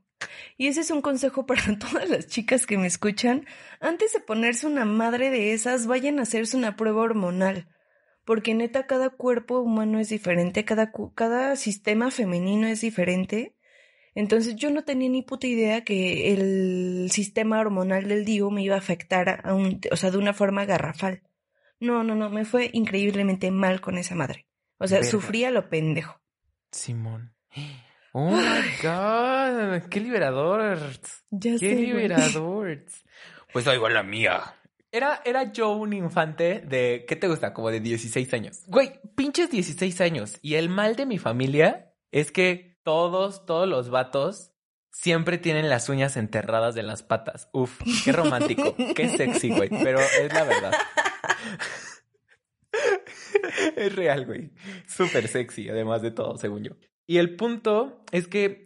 [0.57, 3.45] Y ese es un consejo para todas las chicas que me escuchan.
[3.79, 7.69] Antes de ponerse una madre de esas, vayan a hacerse una prueba hormonal.
[8.25, 13.55] Porque neta, cada cuerpo humano es diferente, cada, cada sistema femenino es diferente.
[14.15, 18.75] Entonces yo no tenía ni puta idea que el sistema hormonal del DIU me iba
[18.75, 21.21] a afectar a un, o sea, de una forma garrafal.
[21.79, 24.46] No, no, no, me fue increíblemente mal con esa madre.
[24.79, 25.11] O sea, Verga.
[25.11, 26.19] sufría lo pendejo.
[26.71, 27.33] Simón.
[28.13, 29.89] Oh my god.
[29.91, 30.79] Qué liberador.
[31.29, 31.85] Ya Qué sé, güey.
[31.87, 32.83] liberador.
[33.53, 34.55] Pues oigo la mía.
[34.91, 37.53] Era, era yo un infante de, ¿qué te gusta?
[37.53, 38.63] Como de 16 años.
[38.67, 40.39] Güey, pinches 16 años.
[40.41, 44.51] Y el mal de mi familia es que todos, todos los vatos
[44.91, 47.49] siempre tienen las uñas enterradas de las patas.
[47.53, 49.69] Uf, qué romántico, qué sexy, güey.
[49.69, 50.71] Pero es la verdad.
[53.75, 54.51] es real, güey.
[54.87, 56.71] Súper sexy, además de todo, según yo.
[57.05, 58.63] Y el punto es que,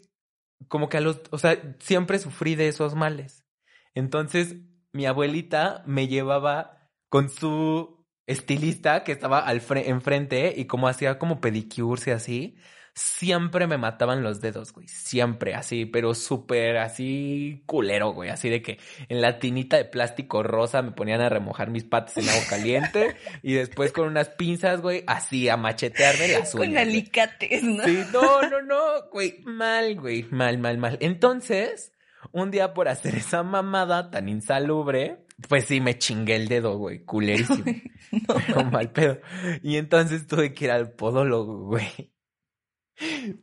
[0.67, 3.45] como que a los, o sea, siempre sufrí de esos males.
[3.93, 4.55] Entonces,
[4.93, 11.19] mi abuelita me llevaba con su estilista que estaba al fre- enfrente y como hacía
[11.19, 12.55] como pedicures y así,
[13.01, 14.87] siempre me mataban los dedos, güey.
[14.87, 18.29] Siempre así, pero súper así culero, güey.
[18.29, 22.17] Así de que en la tinita de plástico rosa me ponían a remojar mis patas
[22.17, 26.67] en agua caliente y después con unas pinzas, güey, así a machetearme las uñas.
[26.67, 27.83] Con alicates, ¿no?
[27.83, 30.97] Sí, no, no, no, güey, mal, güey, mal, mal, mal.
[31.01, 31.93] Entonces,
[32.31, 37.03] un día por hacer esa mamada tan insalubre, pues sí me chingué el dedo, güey,
[37.03, 37.63] culerísimo.
[38.47, 39.19] Pero mal pedo.
[39.63, 42.11] Y entonces tuve que ir al podólogo, güey.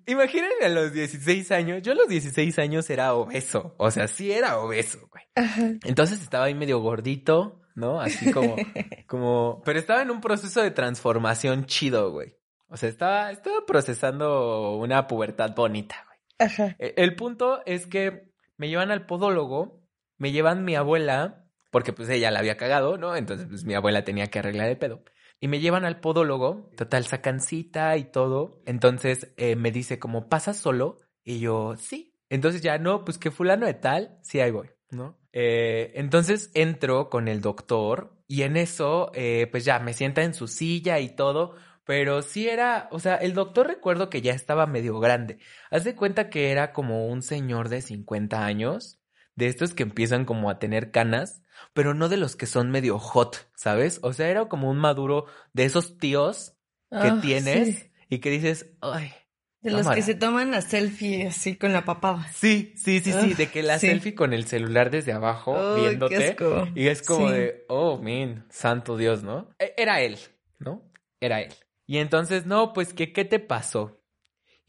[0.06, 4.32] Imagínense a los 16 años, yo a los 16 años era obeso, o sea, sí
[4.32, 5.24] era obeso, güey.
[5.34, 5.72] Ajá.
[5.84, 8.00] Entonces estaba ahí medio gordito, ¿no?
[8.00, 8.56] Así como,
[9.06, 12.36] como, pero estaba en un proceso de transformación chido, güey.
[12.68, 16.18] O sea, estaba, estaba procesando una pubertad bonita, güey.
[16.50, 16.76] Ajá.
[16.78, 19.82] E- El punto es que me llevan al podólogo,
[20.18, 23.16] me llevan mi abuela, porque pues ella la había cagado, ¿no?
[23.16, 25.02] Entonces pues mi abuela tenía que arreglar el pedo.
[25.40, 28.60] Y me llevan al podólogo, total, sacan cita y todo.
[28.66, 30.98] Entonces eh, me dice como, ¿pasas solo?
[31.24, 32.14] Y yo, sí.
[32.28, 35.18] Entonces ya, no, pues que fulano de tal, sí, ahí voy, ¿no?
[35.32, 40.34] Eh, entonces entro con el doctor y en eso, eh, pues ya me sienta en
[40.34, 41.54] su silla y todo.
[41.84, 45.38] Pero sí era, o sea, el doctor recuerdo que ya estaba medio grande.
[45.70, 48.97] Haz de cuenta que era como un señor de 50 años,
[49.38, 52.98] de estos que empiezan como a tener canas, pero no de los que son medio
[52.98, 54.00] hot, ¿sabes?
[54.02, 56.54] O sea, era como un maduro de esos tíos
[56.90, 57.92] que Ah, tienes sí.
[58.08, 59.12] y que dices, ay.
[59.60, 59.96] De los cámara".
[59.96, 62.26] que se toman la selfie así con la papada.
[62.32, 63.88] Sí, sí, sí, sí, Ah, de que la sí.
[63.88, 66.36] selfie con el celular desde abajo, qué viéndote.
[66.74, 67.34] Y es como Sí.
[67.34, 69.50] de, oh, min, santo Dios, ¿no?
[69.58, 70.18] E- Era él,
[70.58, 70.82] ¿no?
[71.20, 71.52] Era él.
[71.86, 73.97] Y entonces, no, pues que, ¿qué te pasó?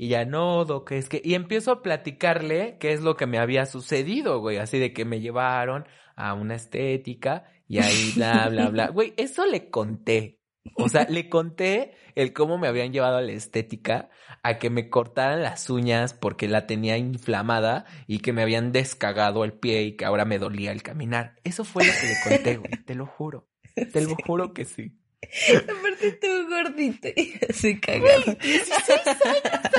[0.01, 3.37] Y ya no, Doc, es que, y empiezo a platicarle qué es lo que me
[3.37, 5.85] había sucedido, güey, así de que me llevaron
[6.15, 8.87] a una estética y ahí bla, bla, bla.
[8.93, 10.39] Güey, eso le conté.
[10.75, 14.09] O sea, le conté el cómo me habían llevado a la estética
[14.41, 19.43] a que me cortaran las uñas porque la tenía inflamada y que me habían descagado
[19.43, 21.35] el pie y que ahora me dolía el caminar.
[21.43, 23.49] Eso fue lo que le conté, güey, te lo juro.
[23.91, 24.97] Te lo juro que sí.
[25.21, 28.37] Aparte tú gordito y así cagado.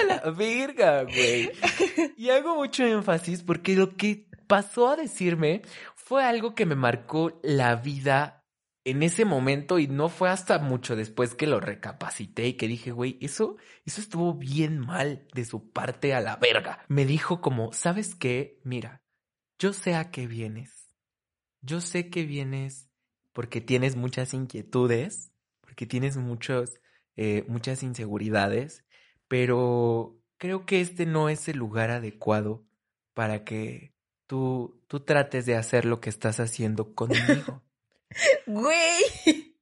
[0.00, 1.50] A la verga, güey.
[2.16, 5.62] Y hago mucho énfasis porque lo que pasó a decirme
[5.94, 8.44] fue algo que me marcó la vida
[8.85, 12.92] en ese momento y no fue hasta mucho después que lo recapacité y que dije,
[12.92, 16.85] güey, eso, eso estuvo bien mal de su parte a la verga.
[16.88, 18.59] Me dijo como, ¿sabes qué?
[18.64, 19.03] Mira,
[19.59, 20.88] yo sé a qué vienes.
[21.61, 22.88] Yo sé que vienes
[23.33, 25.29] porque tienes muchas inquietudes,
[25.80, 26.78] porque tienes muchos,
[27.16, 28.84] eh, muchas inseguridades,
[29.28, 32.66] pero creo que este no es el lugar adecuado
[33.14, 33.94] para que
[34.26, 37.62] tú, tú trates de hacer lo que estás haciendo conmigo.
[38.46, 39.54] Güey.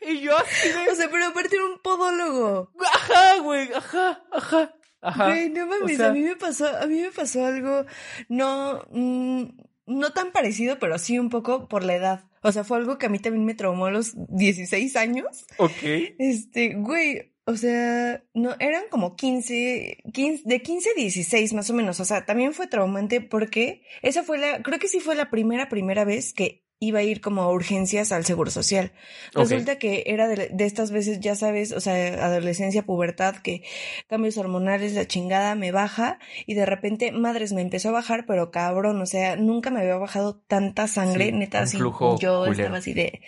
[0.08, 0.90] y yo así de...
[0.90, 2.72] O sea, pero aparte era un podólogo.
[2.92, 5.26] Ajá, güey, ajá, ajá, ajá.
[5.28, 7.84] Güey, no mames, O sea- a mí me pasó, a mí me pasó algo
[8.28, 9.44] no, mm,
[9.86, 12.29] no tan parecido, pero sí un poco por la edad.
[12.42, 15.46] O sea, fue algo que a mí también me traumó a los 16 años.
[15.58, 15.82] Ok.
[16.18, 21.74] Este, güey, o sea, no, eran como 15, 15, de 15 a 16 más o
[21.74, 22.00] menos.
[22.00, 25.68] O sea, también fue traumante porque esa fue la, creo que sí fue la primera,
[25.68, 28.92] primera vez que iba a ir como a urgencias al Seguro Social.
[29.34, 33.62] Resulta que era de, de estas veces, ya sabes, o sea, adolescencia, pubertad, que
[34.08, 38.50] cambios hormonales, la chingada me baja y de repente, madres, me empezó a bajar, pero
[38.50, 42.50] cabrón, o sea, nunca me había bajado tanta sangre, Sí, neta, así, yo culero.
[42.50, 43.20] estaba así de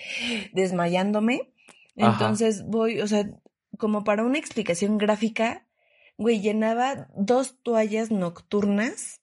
[0.55, 1.53] desmayándome.
[1.99, 2.13] Ajá.
[2.13, 3.29] Entonces voy, o sea,
[3.79, 5.67] como para una explicación gráfica,
[6.17, 9.21] güey, llenaba dos toallas nocturnas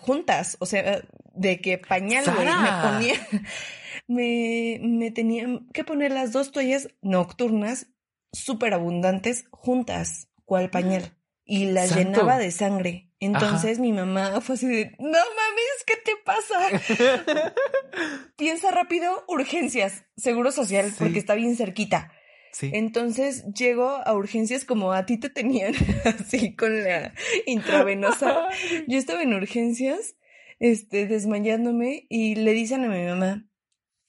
[0.00, 1.02] juntas, o sea,
[1.34, 3.28] de que pañal, güey, me ponía,
[4.08, 7.86] me, me tenía que poner las dos toallas nocturnas
[8.32, 12.02] súper abundantes juntas, cual pañal, y las Santo.
[12.20, 13.10] llenaba de sangre.
[13.20, 17.54] Entonces mi mamá fue así de, no mames, ¿qué te pasa?
[18.36, 20.96] Piensa rápido, urgencias, seguro social, Sí.
[20.98, 22.10] porque está bien cerquita.
[22.54, 22.70] Sí.
[22.72, 27.12] Entonces llego a urgencias como a ti te tenían, así con la
[27.46, 28.48] intravenosa.
[28.86, 30.14] Yo estaba en urgencias,
[30.60, 33.44] este, desmayándome y le dicen a mi mamá,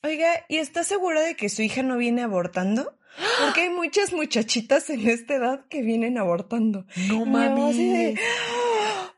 [0.04, 3.00] oiga, ¿y está segura de que su hija no viene abortando?
[3.42, 6.86] Porque hay muchas muchachitas en esta edad que vienen abortando.
[7.08, 7.26] No
[7.72, 8.16] Y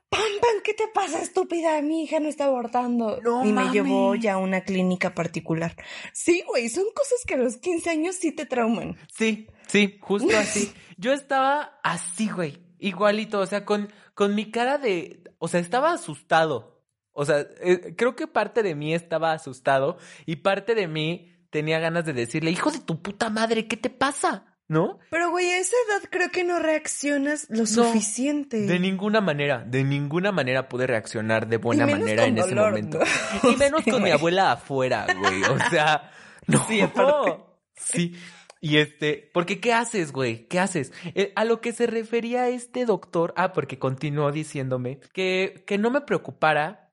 [0.10, 0.62] ¡Pam, pam!
[0.64, 1.82] ¿Qué te pasa, estúpida?
[1.82, 3.20] Mi hija no está abortando.
[3.22, 5.76] No y me llevó ya a una clínica particular.
[6.14, 8.98] Sí, güey, son cosas que a los 15 años sí te trauman.
[9.14, 10.72] Sí, sí, justo así.
[10.98, 15.92] Yo estaba así, güey, igualito, o sea, con, con mi cara de, o sea, estaba
[15.92, 16.84] asustado.
[17.12, 21.80] O sea, eh, creo que parte de mí estaba asustado y parte de mí tenía
[21.80, 24.57] ganas de decirle, hijo de tu puta madre, ¿qué te pasa?
[24.70, 25.00] ¿No?
[25.10, 28.62] Pero, güey, a esa edad creo que no reaccionas lo suficiente.
[28.62, 33.00] De ninguna manera, de ninguna manera pude reaccionar de buena manera en ese momento.
[33.00, 33.06] ¿no?
[33.52, 35.44] Y menos con mi abuela afuera, güey.
[35.44, 36.12] O sea,
[36.48, 36.68] no.
[36.68, 37.44] Sí, aparte.
[37.76, 38.16] Sí.
[38.60, 40.48] Y este, porque ¿qué haces, güey?
[40.48, 40.92] ¿Qué haces?
[41.16, 45.92] Eh, a lo que se refería este doctor, ah, porque continuó diciéndome que, que no
[45.92, 46.87] me preocupara,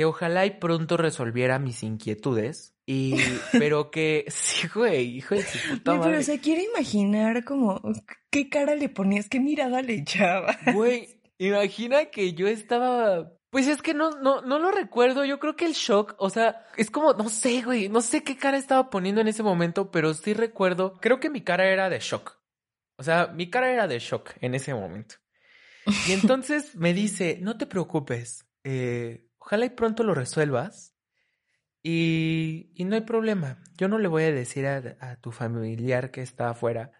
[0.00, 2.74] que ojalá y pronto resolviera mis inquietudes.
[2.86, 3.16] Y,
[3.52, 7.82] pero que, sí, güey, hijo de su puta Güey, pero se quiere imaginar como
[8.30, 10.56] qué cara le ponías, qué mirada le echaba.
[10.72, 13.30] Güey, imagina que yo estaba.
[13.50, 15.26] Pues es que no, no, no lo recuerdo.
[15.26, 18.38] Yo creo que el shock, o sea, es como, no sé, güey, no sé qué
[18.38, 20.94] cara estaba poniendo en ese momento, pero sí recuerdo.
[21.02, 22.38] Creo que mi cara era de shock.
[22.96, 25.16] O sea, mi cara era de shock en ese momento.
[26.08, 30.94] Y entonces me dice, no te preocupes, eh, ojalá y pronto lo resuelvas.
[31.82, 33.60] Y, y no hay problema.
[33.76, 36.92] Yo no le voy a decir a, a tu familiar que está afuera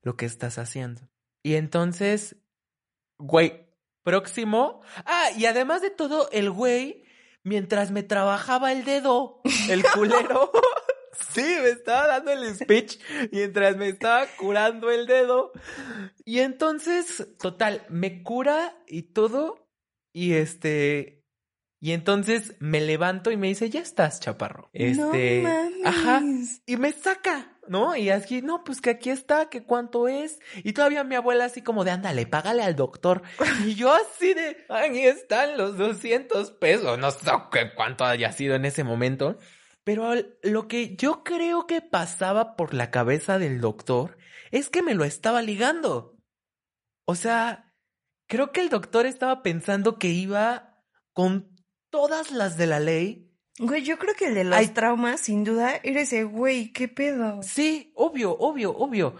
[0.00, 1.02] lo que estás haciendo.
[1.42, 2.36] Y entonces,
[3.18, 3.68] güey,
[4.04, 4.80] próximo.
[5.04, 7.04] Ah, y además de todo, el güey,
[7.42, 10.50] mientras me trabajaba el dedo, el culero.
[11.32, 13.00] Sí, me estaba dando el speech
[13.32, 15.50] mientras me estaba curando el dedo.
[16.24, 19.68] Y entonces, total, me cura y todo.
[20.12, 21.17] Y este.
[21.80, 24.68] Y entonces me levanto y me dice, ya estás, chaparro.
[24.72, 25.42] Este.
[25.42, 25.84] no mames.
[25.84, 26.22] Ajá.
[26.66, 27.94] Y me saca, ¿no?
[27.94, 30.40] Y así, no, pues que aquí está, que cuánto es.
[30.64, 33.22] Y todavía mi abuela así como de, ándale, págale al doctor.
[33.64, 36.98] Y yo así de, ahí están los 200 pesos.
[36.98, 37.30] No sé
[37.76, 39.38] cuánto haya sido en ese momento.
[39.84, 44.18] Pero lo que yo creo que pasaba por la cabeza del doctor
[44.50, 46.18] es que me lo estaba ligando.
[47.04, 47.72] O sea,
[48.26, 51.57] creo que el doctor estaba pensando que iba con
[51.90, 53.28] todas las de la ley
[53.60, 54.68] Güey, yo creo que el de los Ay.
[54.68, 57.42] traumas, sin duda, era ese güey, qué pedo.
[57.42, 59.16] Sí, obvio, obvio, obvio.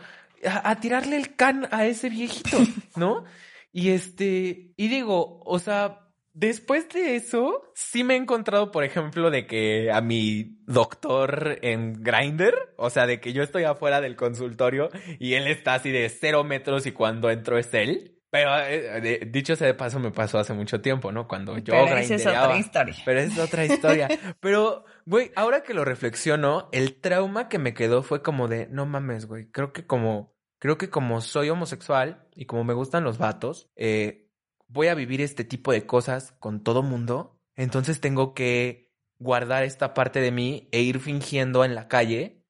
[0.47, 2.57] A, a tirarle el can a ese viejito,
[2.97, 3.25] ¿no?
[3.73, 9.33] Y este, y digo, o sea, después de eso, sí me he encontrado, por ejemplo,
[9.33, 14.15] de que a mi doctor en Grinder, o sea, de que yo estoy afuera del
[14.15, 18.18] consultorio y él está así de cero metros y cuando entro es él.
[18.31, 21.27] Pero eh, de- dicho sea de paso, me pasó hace mucho tiempo, ¿no?
[21.27, 22.95] Cuando yo Pero esa es otra historia.
[23.05, 24.09] Pero es otra historia.
[24.41, 28.85] Pero, güey, ahora que lo reflexiono, el trauma que me quedó fue como de, no
[28.85, 29.51] mames, güey.
[29.51, 34.29] Creo que como, creo que como soy homosexual y como me gustan los vatos, eh,
[34.67, 37.41] voy a vivir este tipo de cosas con todo mundo.
[37.57, 42.45] Entonces tengo que guardar esta parte de mí e ir fingiendo en la calle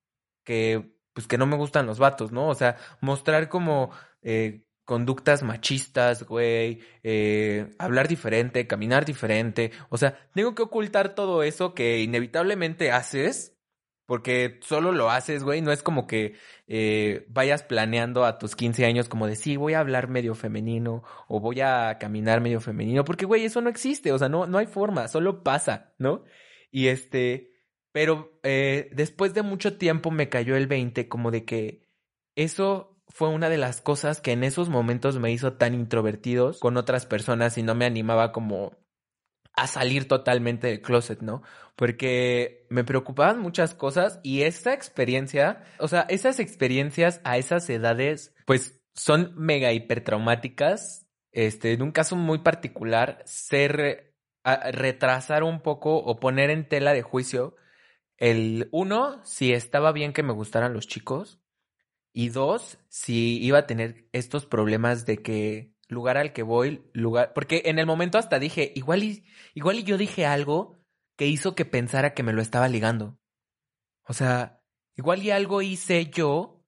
[0.45, 2.49] que, pues que no me gustan los vatos, ¿no?
[2.49, 3.91] O sea, mostrar como,
[4.23, 11.43] eh, conductas machistas, güey, eh, hablar diferente, caminar diferente, o sea, tengo que ocultar todo
[11.43, 13.55] eso que inevitablemente haces,
[14.07, 16.37] porque solo lo haces, güey, no es como que
[16.69, 21.03] eh, vayas planeando a tus 15 años como de, sí, voy a hablar medio femenino
[21.29, 24.57] o voy a caminar medio femenino, porque, güey, eso no existe, o sea, no, no
[24.57, 26.25] hay forma, solo pasa, ¿no?
[26.71, 27.53] Y este,
[27.93, 31.83] pero eh, después de mucho tiempo me cayó el 20 como de que
[32.37, 36.77] eso fue una de las cosas que en esos momentos me hizo tan introvertidos con
[36.77, 38.77] otras personas y no me animaba como
[39.55, 41.43] a salir totalmente del closet, ¿no?
[41.75, 48.37] Porque me preocupaban muchas cosas y esa experiencia, o sea, esas experiencias a esas edades,
[48.47, 51.09] pues son mega hipertraumáticas.
[51.33, 57.03] Este, en un caso muy particular, ser, retrasar un poco o poner en tela de
[57.03, 57.57] juicio
[58.17, 61.41] el uno, si estaba bien que me gustaran los chicos,
[62.13, 67.33] y dos, si iba a tener estos problemas de que lugar al que voy, lugar,
[67.35, 70.77] porque en el momento hasta dije, igual y, igual y yo dije algo
[71.17, 73.19] que hizo que pensara que me lo estaba ligando.
[74.07, 74.63] O sea,
[74.97, 76.59] igual y algo hice yo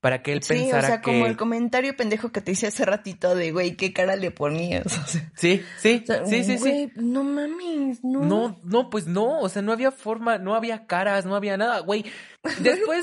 [0.00, 1.10] para que él Sí, o pensara sea, que...
[1.10, 4.86] como el comentario pendejo que te hice hace ratito de, güey, qué cara le ponías.
[4.98, 6.58] O sea, Sí, sí, o sea, sí, sí, sí.
[6.58, 8.20] güey, no mames, no.
[8.20, 11.80] No, no, pues no, o sea, no había forma, no había caras, no había nada,
[11.80, 12.04] güey.
[12.60, 13.02] Después,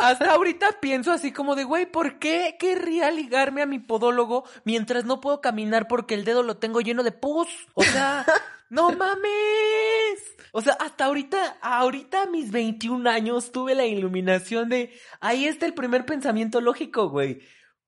[0.00, 5.04] hasta ahorita pienso así como de, güey, ¿por qué querría ligarme a mi podólogo mientras
[5.04, 7.48] no puedo caminar porque el dedo lo tengo lleno de pus?
[7.74, 8.24] O sea,
[8.70, 9.28] no mames.
[10.52, 15.66] O sea, hasta ahorita, ahorita a mis 21 años tuve la iluminación de, ahí está
[15.66, 17.40] el primer pensamiento lógico, güey.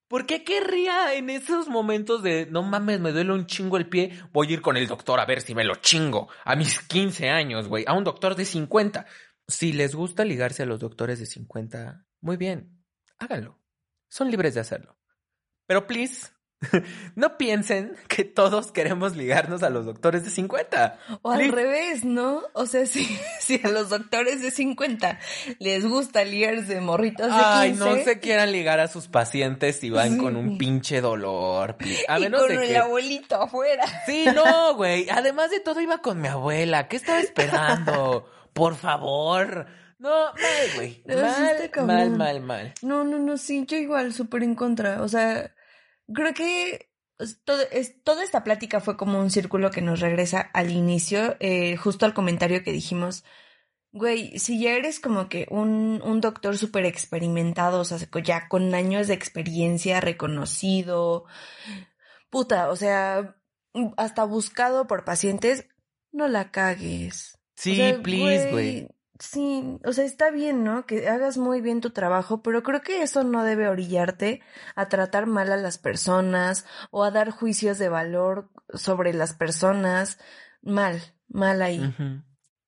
[0.08, 4.10] ¿Por qué querría en esos momentos de no mames, me duele un chingo el pie?
[4.32, 6.28] Voy a ir con el doctor a ver si me lo chingo.
[6.44, 7.84] A mis 15 años, güey.
[7.86, 9.06] A un doctor de 50.
[9.50, 12.82] Si les gusta ligarse a los doctores de 50, muy bien.
[13.18, 13.58] Háganlo.
[14.08, 14.96] Son libres de hacerlo.
[15.66, 16.28] Pero please,
[17.14, 20.98] no piensen que todos queremos ligarnos a los doctores de 50.
[21.22, 22.42] O al revés, ¿no?
[22.54, 23.04] O sea, si,
[23.40, 25.18] si a los doctores de 50
[25.58, 27.44] les gusta liarse de morritos de 15...
[27.44, 30.18] Ay, no se quieran ligar a sus pacientes si van Sí.
[30.18, 31.76] con un pinche dolor.
[32.08, 32.76] A y menos con de el que...
[32.78, 33.84] abuelito afuera.
[34.06, 35.08] Sí, no, güey.
[35.10, 36.88] Además de todo, iba con mi abuela.
[36.88, 38.28] ¿Qué estaba esperando?
[38.52, 39.66] Por favor.
[39.98, 41.02] No, mal, güey.
[41.06, 42.74] Mal, mal, mal, mal.
[42.82, 45.02] No, no, no, sí, yo igual, súper en contra.
[45.02, 45.54] O sea,
[46.12, 46.90] creo que
[47.44, 51.76] todo, es, toda esta plática fue como un círculo que nos regresa al inicio, eh,
[51.76, 53.24] justo al comentario que dijimos.
[53.92, 58.72] Güey, si ya eres como que un, un doctor súper experimentado, o sea, ya con
[58.74, 61.26] años de experiencia reconocido,
[62.30, 63.36] puta, o sea,
[63.96, 65.66] hasta buscado por pacientes,
[66.12, 67.39] no la cagues.
[67.60, 68.88] Sí, O sea, please, güey.
[69.18, 70.86] Sí, o sea, está bien, ¿no?
[70.86, 74.40] Que hagas muy bien tu trabajo, pero creo que eso no debe orillarte
[74.74, 80.18] a tratar mal a las personas o a dar juicios de valor sobre las personas.
[80.62, 81.94] Mal, mal ahí.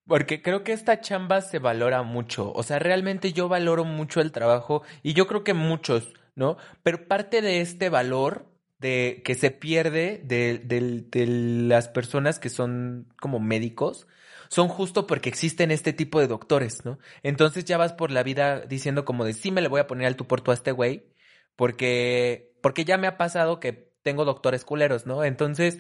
[0.07, 2.53] Porque creo que esta chamba se valora mucho.
[2.53, 6.59] O sea, realmente yo valoro mucho el trabajo y yo creo que muchos, ¿no?
[6.82, 8.45] Pero parte de este valor
[8.78, 14.07] de que se pierde de, de- de las personas que son como médicos
[14.53, 16.98] son justo porque existen este tipo de doctores, ¿no?
[17.22, 20.07] Entonces ya vas por la vida diciendo como de sí me le voy a poner
[20.07, 21.11] al tú por a este güey
[21.57, 23.72] porque porque ya me ha pasado que
[24.03, 25.24] tengo doctores culeros, ¿no?
[25.24, 25.78] Entonces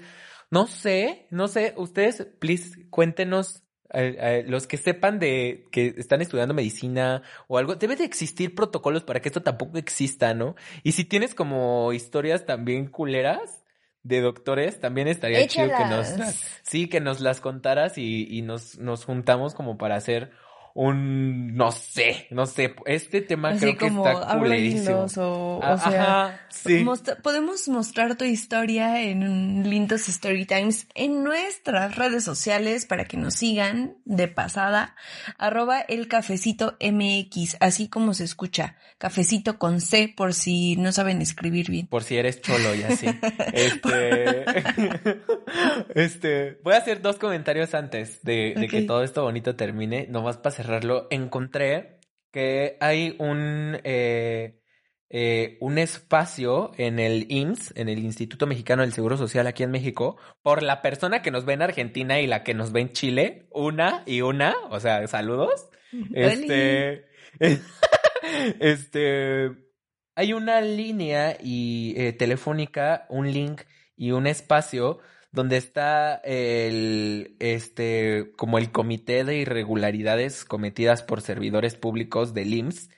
[0.50, 3.62] no sé, no sé, ustedes, please, cuéntenos,
[3.92, 8.54] eh, eh, los que sepan de que están estudiando medicina o algo, debe de existir
[8.54, 10.54] protocolos para que esto tampoco exista, ¿no?
[10.82, 13.61] Y si tienes como historias también culeras
[14.02, 16.08] de doctores, también estaría chido que nos,
[16.62, 20.32] sí, que nos las contaras y, y nos, nos juntamos como para hacer
[20.74, 25.06] un, no sé, no sé, este tema Así creo que está culerísimo.
[25.18, 26.82] o, Ah, o sea, Ajá, sí.
[26.82, 33.04] mostra- podemos mostrar tu historia en un lindos story times en nuestras redes sociales para
[33.04, 34.96] que nos sigan de pasada
[35.38, 41.20] arroba el cafecito mx así como se escucha cafecito con c por si no saben
[41.20, 43.06] escribir bien Por si eres cholo y así.
[43.52, 44.44] Este.
[45.94, 46.58] este.
[46.62, 50.06] Voy a hacer dos comentarios antes de, de que todo esto bonito termine.
[50.08, 51.08] Nomás para cerrarlo.
[51.10, 52.00] Encontré
[52.30, 53.78] que hay un.
[53.84, 54.62] eh,
[55.14, 59.70] eh, un espacio en el IMSS, en el Instituto Mexicano del Seguro Social aquí en
[59.70, 62.92] México, por la persona que nos ve en Argentina y la que nos ve en
[62.92, 65.68] Chile, una y una, o sea, saludos.
[66.14, 67.04] Este,
[68.60, 69.50] este,
[70.14, 74.98] hay una línea y eh, telefónica, un link y un espacio
[75.32, 82.90] donde está el, este, como el comité de irregularidades cometidas por servidores públicos del IMSS.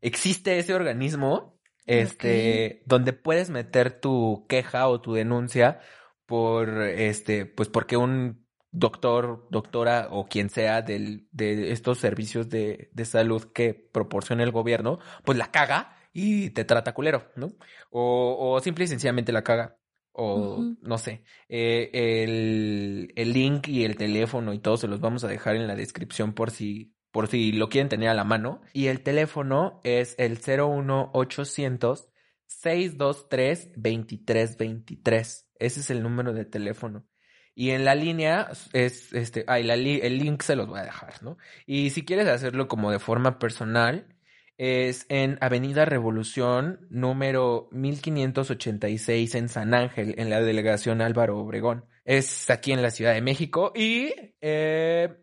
[0.00, 5.80] Existe ese organismo, este, donde puedes meter tu queja o tu denuncia
[6.26, 12.90] por, este, pues porque un doctor, doctora o quien sea del, de estos servicios de,
[12.92, 17.52] de salud que proporciona el gobierno, pues la caga y te trata culero, ¿no?
[17.90, 19.78] O, o simple y sencillamente la caga.
[20.18, 21.24] O no sé.
[21.48, 25.66] Eh, el, el link y el teléfono y todo se los vamos a dejar en
[25.66, 28.62] la descripción por si, por si lo quieren tener a la mano.
[28.72, 32.08] Y el teléfono es el 01800
[32.46, 35.48] 623 2323.
[35.58, 37.06] Ese es el número de teléfono.
[37.54, 40.84] Y en la línea es este, ay, la li- el link se los voy a
[40.84, 41.38] dejar, ¿no?
[41.66, 44.15] Y si quieres hacerlo como de forma personal,
[44.58, 51.84] es en Avenida Revolución, número 1586 en San Ángel, en la delegación Álvaro Obregón.
[52.04, 55.14] Es aquí en la Ciudad de México y eh,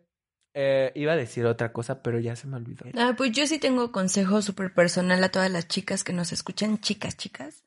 [0.54, 2.86] eh, iba a decir otra cosa, pero ya se me olvidó.
[2.96, 6.80] Ah, pues yo sí tengo consejo súper personal a todas las chicas que nos escuchan,
[6.80, 7.64] chicas, chicas.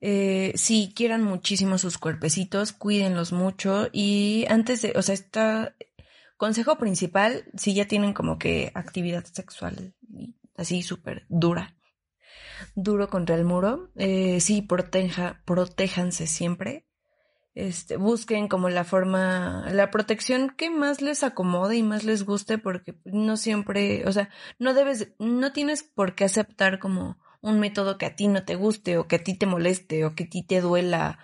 [0.00, 5.74] Eh, sí, quieran muchísimo sus cuerpecitos, cuídenlos mucho y antes de, o sea, está
[6.36, 11.76] consejo principal, si ya tienen como que actividad sexual y así súper dura,
[12.74, 16.86] duro contra el muro, eh, sí, proteja, protéjanse siempre.
[17.54, 22.58] Este, busquen como la forma, la protección que más les acomode y más les guste,
[22.58, 24.28] porque no siempre, o sea,
[24.58, 28.56] no debes, no tienes por qué aceptar como un método que a ti no te
[28.56, 31.18] guste o que a ti te moleste o que a ti te duela.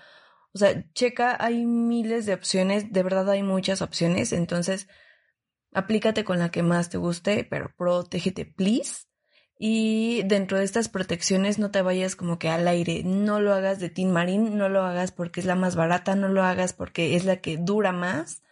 [0.54, 4.88] O sea, checa, hay miles de opciones, de verdad hay muchas opciones, entonces
[5.72, 9.06] aplícate con la que más te guste, pero protégete, please.
[9.64, 13.78] Y dentro de estas protecciones no te vayas como que al aire, no lo hagas
[13.78, 17.14] de Tin Marín, no lo hagas porque es la más barata, no lo hagas porque
[17.14, 18.42] es la que dura más.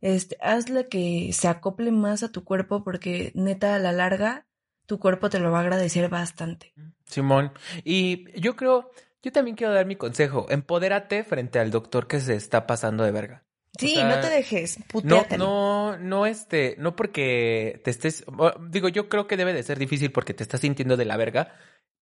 [0.00, 4.46] Este, haz la que se acople más a tu cuerpo porque neta a la larga
[4.86, 6.72] tu cuerpo te lo va a agradecer bastante.
[7.04, 7.50] Simón.
[7.82, 8.92] Y yo creo,
[9.24, 10.46] yo también quiero dar mi consejo.
[10.50, 13.43] Empodérate frente al doctor que se está pasando de verga.
[13.78, 15.44] Sí, O sea, no te dejes, No, puteátelo.
[15.44, 18.24] no, no, este, no porque te estés,
[18.68, 21.54] digo, yo creo que debe de ser difícil porque te estás sintiendo de la verga,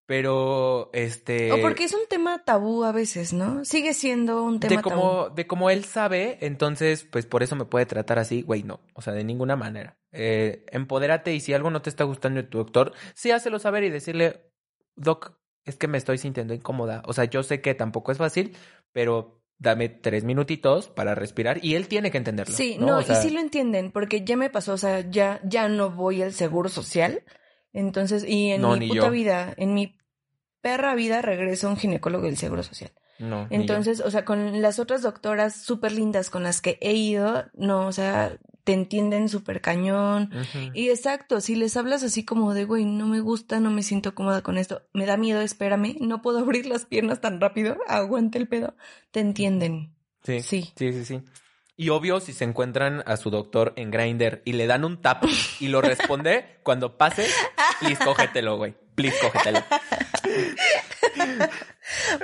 [0.05, 1.51] pero, este...
[1.53, 3.63] O porque es un tema tabú a veces, ¿no?
[3.63, 5.01] Sigue siendo un tema de tabú.
[5.01, 8.81] como, de como él sabe, entonces, pues por eso me puede tratar así, güey, no.
[8.93, 9.97] O sea, de ninguna manera.
[10.11, 13.83] Eh, empodérate y si algo no te está gustando de tu doctor, sí hácelo saber
[13.85, 14.41] y decirle,
[14.95, 17.01] Doc, es que me estoy sintiendo incómoda.
[17.05, 18.55] O sea, yo sé que tampoco es fácil,
[18.91, 22.55] pero dame tres minutitos para respirar y él tiene que entenderlo.
[22.55, 25.39] Sí, no, O sea, y sí lo entienden, porque ya me pasó, o sea, ya,
[25.43, 27.23] ya no voy al seguro social.
[27.71, 29.11] Entonces, y en No, mi puta yo.
[29.11, 29.97] vida, en mi
[30.61, 32.91] perra vida regresa un ginecólogo del seguro social.
[33.19, 33.47] No.
[33.51, 37.87] Entonces, o sea, con las otras doctoras súper lindas con las que he ido, no,
[37.87, 40.29] o sea, te entienden súper cañón.
[40.73, 44.15] Y exacto, si les hablas así como de, güey, no me gusta, no me siento
[44.15, 48.37] cómoda con esto, me da miedo, espérame, no puedo abrir las piernas tan rápido, aguante
[48.37, 48.75] el pedo,
[49.11, 49.93] te entienden.
[50.23, 50.71] Sí, Sí.
[50.77, 51.21] sí, sí, sí.
[51.75, 55.23] Y obvio, si se encuentran a su doctor en Grinder y le dan un tap
[55.59, 57.25] y lo responde, cuando pase,
[57.79, 58.75] please cógetelo, güey.
[58.95, 59.59] Please cógetelo.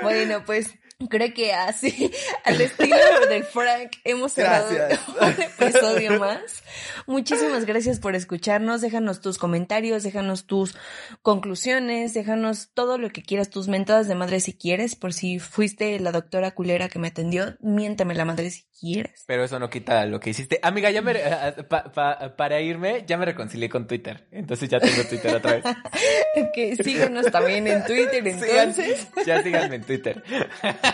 [0.01, 0.73] Bueno, pues
[1.07, 2.11] creo que así,
[2.43, 2.95] al estilo
[3.29, 4.69] del Frank, hemos cerrado
[5.21, 6.63] un episodio más.
[7.07, 8.81] Muchísimas gracias por escucharnos.
[8.81, 10.75] Déjanos tus comentarios, déjanos tus
[11.21, 14.95] conclusiones, déjanos todo lo que quieras, tus mentadas de madre si quieres.
[14.95, 19.23] Por si fuiste la doctora culera que me atendió, miéntame la madre si quieres.
[19.25, 20.59] Pero eso no quita lo que hiciste.
[20.63, 24.27] Amiga, ya me, eh, pa- pa- para irme, ya me reconcilié con Twitter.
[24.31, 25.63] Entonces ya tengo Twitter otra vez.
[26.53, 29.07] Que síguenos también en Twitter, entonces.
[29.25, 30.23] Ya síganme en Twitter.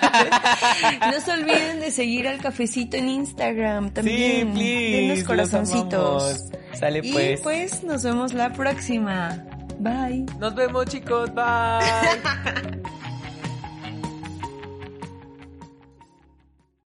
[1.11, 4.53] No se olviden de seguir al cafecito en Instagram Sí, también.
[4.53, 4.91] please.
[4.91, 6.43] Denos los corazoncitos.
[6.79, 7.41] Sale Y pues.
[7.41, 9.43] pues nos vemos la próxima.
[9.79, 10.25] Bye.
[10.39, 11.29] Nos vemos, chicos.
[11.33, 11.45] Bye.